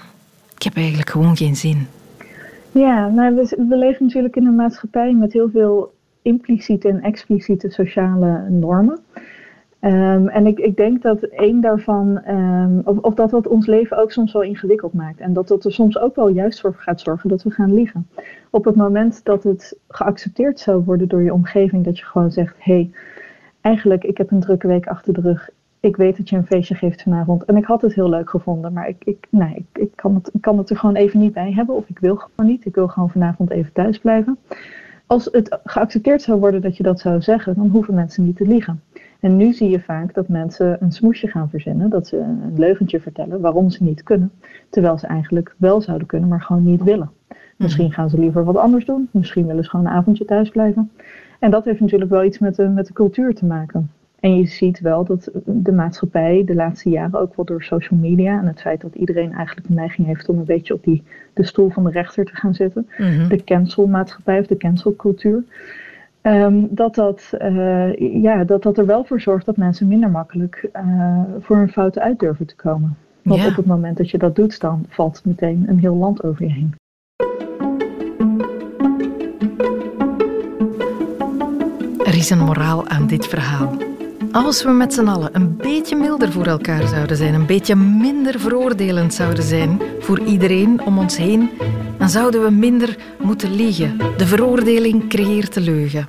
ik 0.54 0.62
heb 0.62 0.76
eigenlijk 0.76 1.10
gewoon 1.10 1.36
geen 1.36 1.56
zin. 1.56 1.88
Ja, 2.74 3.08
nou, 3.08 3.34
we, 3.34 3.64
we, 3.68 3.76
leven 3.76 4.04
natuurlijk 4.04 4.36
in 4.36 4.46
een 4.46 4.54
maatschappij 4.54 5.12
met 5.12 5.32
heel 5.32 5.50
veel 5.50 5.92
impliciete 6.22 6.88
en 6.88 7.02
expliciete 7.02 7.70
sociale 7.70 8.48
normen. 8.48 8.98
Um, 9.80 10.28
en 10.28 10.46
ik, 10.46 10.58
ik, 10.58 10.76
denk 10.76 11.02
dat 11.02 11.22
één 11.22 11.60
daarvan, 11.60 12.28
um, 12.28 12.80
of, 12.84 12.98
of, 12.98 13.14
dat 13.14 13.30
wat 13.30 13.46
ons 13.46 13.66
leven 13.66 13.96
ook 13.96 14.12
soms 14.12 14.32
wel 14.32 14.42
ingewikkeld 14.42 14.92
maakt. 14.92 15.20
En 15.20 15.32
dat 15.32 15.48
dat 15.48 15.64
er 15.64 15.72
soms 15.72 15.98
ook 15.98 16.16
wel 16.16 16.28
juist 16.28 16.60
voor 16.60 16.74
gaat 16.74 17.00
zorgen 17.00 17.28
dat 17.28 17.42
we 17.42 17.50
gaan 17.50 17.74
liegen. 17.74 18.08
Op 18.50 18.64
het 18.64 18.76
moment 18.76 19.24
dat 19.24 19.42
het 19.42 19.78
geaccepteerd 19.88 20.60
zou 20.60 20.84
worden 20.84 21.08
door 21.08 21.22
je 21.22 21.32
omgeving, 21.32 21.84
dat 21.84 21.98
je 21.98 22.04
gewoon 22.04 22.32
zegt: 22.32 22.54
hé, 22.58 22.72
hey, 22.72 22.90
eigenlijk, 23.60 24.04
ik 24.04 24.18
heb 24.18 24.30
een 24.30 24.40
drukke 24.40 24.66
week 24.66 24.86
achter 24.86 25.14
de 25.14 25.20
rug 25.20 25.50
ik 25.84 25.96
weet 25.96 26.16
dat 26.16 26.28
je 26.28 26.36
een 26.36 26.46
feestje 26.46 26.74
geeft 26.74 27.02
vanavond. 27.02 27.44
En 27.44 27.56
ik 27.56 27.64
had 27.64 27.82
het 27.82 27.94
heel 27.94 28.08
leuk 28.08 28.30
gevonden, 28.30 28.72
maar 28.72 28.88
ik, 28.88 29.04
ik, 29.04 29.26
nee, 29.30 29.54
ik, 29.54 29.82
ik, 29.82 29.90
kan 29.94 30.14
het, 30.14 30.30
kan 30.40 30.58
het 30.58 30.70
er 30.70 30.76
gewoon 30.76 30.94
even 30.94 31.20
niet 31.20 31.32
bij 31.32 31.52
hebben. 31.52 31.74
Of 31.74 31.88
ik 31.88 31.98
wil 31.98 32.16
gewoon 32.16 32.50
niet. 32.50 32.64
Ik 32.64 32.74
wil 32.74 32.88
gewoon 32.88 33.10
vanavond 33.10 33.50
even 33.50 33.72
thuis 33.72 33.98
blijven. 33.98 34.38
Als 35.06 35.28
het 35.32 35.58
geaccepteerd 35.64 36.22
zou 36.22 36.40
worden 36.40 36.62
dat 36.62 36.76
je 36.76 36.82
dat 36.82 37.00
zou 37.00 37.22
zeggen, 37.22 37.54
dan 37.54 37.68
hoeven 37.68 37.94
mensen 37.94 38.24
niet 38.24 38.36
te 38.36 38.46
liegen. 38.46 38.82
En 39.20 39.36
nu 39.36 39.52
zie 39.52 39.70
je 39.70 39.80
vaak 39.80 40.14
dat 40.14 40.28
mensen 40.28 40.76
een 40.80 40.92
smoesje 40.92 41.28
gaan 41.28 41.48
verzinnen, 41.48 41.90
dat 41.90 42.06
ze 42.06 42.18
een 42.18 42.52
leugentje 42.56 43.00
vertellen 43.00 43.40
waarom 43.40 43.70
ze 43.70 43.84
niet 43.84 44.02
kunnen, 44.02 44.32
terwijl 44.70 44.98
ze 44.98 45.06
eigenlijk 45.06 45.54
wel 45.58 45.80
zouden 45.80 46.06
kunnen, 46.06 46.28
maar 46.28 46.42
gewoon 46.42 46.64
niet 46.64 46.82
willen. 46.82 47.10
Misschien 47.56 47.92
gaan 47.92 48.10
ze 48.10 48.18
liever 48.18 48.44
wat 48.44 48.56
anders 48.56 48.84
doen, 48.84 49.08
misschien 49.10 49.46
willen 49.46 49.64
ze 49.64 49.70
gewoon 49.70 49.86
een 49.86 49.92
avondje 49.92 50.24
thuis 50.24 50.48
blijven. 50.48 50.90
En 51.38 51.50
dat 51.50 51.64
heeft 51.64 51.80
natuurlijk 51.80 52.10
wel 52.10 52.24
iets 52.24 52.38
met 52.38 52.54
de, 52.54 52.68
met 52.68 52.86
de 52.86 52.92
cultuur 52.92 53.34
te 53.34 53.44
maken. 53.44 53.90
En 54.24 54.36
je 54.36 54.46
ziet 54.46 54.80
wel 54.80 55.04
dat 55.04 55.30
de 55.44 55.72
maatschappij 55.72 56.42
de 56.44 56.54
laatste 56.54 56.88
jaren 56.88 57.20
ook 57.20 57.36
wel 57.36 57.44
door 57.44 57.62
social 57.62 58.00
media 58.00 58.40
en 58.40 58.46
het 58.46 58.60
feit 58.60 58.80
dat 58.80 58.94
iedereen 58.94 59.32
eigenlijk 59.32 59.66
de 59.66 59.74
neiging 59.74 60.06
heeft 60.06 60.28
om 60.28 60.38
een 60.38 60.44
beetje 60.44 60.74
op 60.74 60.84
die, 60.84 61.02
de 61.32 61.44
stoel 61.44 61.70
van 61.70 61.84
de 61.84 61.90
rechter 61.90 62.24
te 62.24 62.34
gaan 62.34 62.54
zitten, 62.54 62.88
mm-hmm. 62.98 63.28
de 63.28 63.44
cancelmaatschappij 63.44 64.38
of 64.38 64.46
de 64.46 64.56
cancelcultuur, 64.56 65.44
um, 66.22 66.68
dat, 66.70 66.94
dat, 66.94 67.30
uh, 67.42 68.22
ja, 68.22 68.44
dat 68.44 68.62
dat 68.62 68.78
er 68.78 68.86
wel 68.86 69.04
voor 69.04 69.20
zorgt 69.20 69.46
dat 69.46 69.56
mensen 69.56 69.88
minder 69.88 70.10
makkelijk 70.10 70.68
uh, 70.76 71.20
voor 71.40 71.56
hun 71.56 71.70
fouten 71.70 72.02
uit 72.02 72.18
durven 72.18 72.46
te 72.46 72.56
komen. 72.56 72.96
Want 73.22 73.40
ja. 73.40 73.48
op 73.48 73.56
het 73.56 73.66
moment 73.66 73.96
dat 73.96 74.10
je 74.10 74.18
dat 74.18 74.36
doet, 74.36 74.60
dan 74.60 74.84
valt 74.88 75.24
meteen 75.24 75.64
een 75.66 75.78
heel 75.78 75.96
land 75.96 76.22
over 76.22 76.44
je 76.44 76.52
heen. 76.52 76.74
Er 82.04 82.16
is 82.16 82.30
een 82.30 82.38
moraal 82.38 82.88
aan 82.88 83.06
dit 83.06 83.26
verhaal. 83.26 83.93
Als 84.34 84.62
we 84.62 84.70
met 84.70 84.94
z'n 84.94 85.06
allen 85.06 85.28
een 85.32 85.56
beetje 85.56 85.96
milder 85.96 86.32
voor 86.32 86.46
elkaar 86.46 86.88
zouden 86.88 87.16
zijn, 87.16 87.34
een 87.34 87.46
beetje 87.46 87.74
minder 87.76 88.40
veroordelend 88.40 89.14
zouden 89.14 89.44
zijn 89.44 89.80
voor 90.00 90.20
iedereen 90.20 90.80
om 90.84 90.98
ons 90.98 91.16
heen, 91.16 91.50
dan 91.98 92.08
zouden 92.08 92.42
we 92.42 92.50
minder 92.50 92.96
moeten 93.22 93.54
liegen. 93.54 93.98
De 94.16 94.26
veroordeling 94.26 95.08
creëert 95.08 95.54
de 95.54 95.60
leugen. 95.60 96.08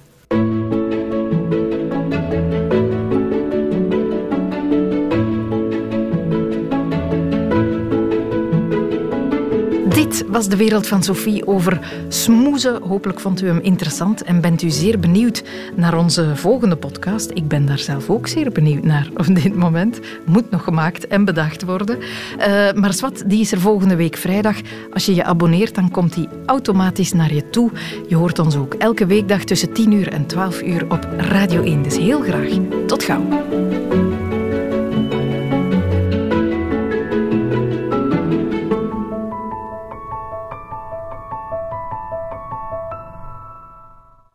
Was 10.35 10.47
de 10.47 10.57
wereld 10.57 10.87
van 10.87 11.03
Sophie 11.03 11.47
over 11.47 11.79
smoezen. 12.07 12.81
Hopelijk 12.81 13.19
vond 13.19 13.41
u 13.41 13.47
hem 13.47 13.59
interessant 13.59 14.23
en 14.23 14.41
bent 14.41 14.61
u 14.61 14.69
zeer 14.69 14.99
benieuwd 14.99 15.43
naar 15.75 15.97
onze 15.97 16.35
volgende 16.35 16.75
podcast. 16.75 17.31
Ik 17.33 17.47
ben 17.47 17.65
daar 17.65 17.77
zelf 17.77 18.09
ook 18.09 18.27
zeer 18.27 18.51
benieuwd 18.51 18.83
naar 18.83 19.09
op 19.17 19.35
dit 19.35 19.55
moment. 19.55 19.99
Moet 20.25 20.49
nog 20.49 20.63
gemaakt 20.63 21.07
en 21.07 21.25
bedacht 21.25 21.63
worden. 21.63 21.97
Uh, 21.99 22.71
maar 22.73 22.93
Swat, 22.93 23.23
die 23.27 23.39
is 23.39 23.51
er 23.51 23.59
volgende 23.59 23.95
week 23.95 24.17
vrijdag. 24.17 24.55
Als 24.93 25.05
je 25.05 25.15
je 25.15 25.23
abonneert, 25.23 25.75
dan 25.75 25.91
komt 25.91 26.13
die 26.13 26.29
automatisch 26.45 27.13
naar 27.13 27.33
je 27.33 27.49
toe. 27.49 27.71
Je 28.07 28.15
hoort 28.15 28.39
ons 28.39 28.55
ook 28.55 28.73
elke 28.73 29.05
weekdag 29.05 29.43
tussen 29.43 29.73
10 29.73 29.91
uur 29.91 30.07
en 30.07 30.25
12 30.25 30.61
uur 30.61 30.85
op 30.89 31.07
Radio 31.17 31.63
1. 31.63 31.83
Dus 31.83 31.97
heel 31.97 32.21
graag. 32.21 32.49
Tot 32.87 33.03
gauw. 33.03 33.74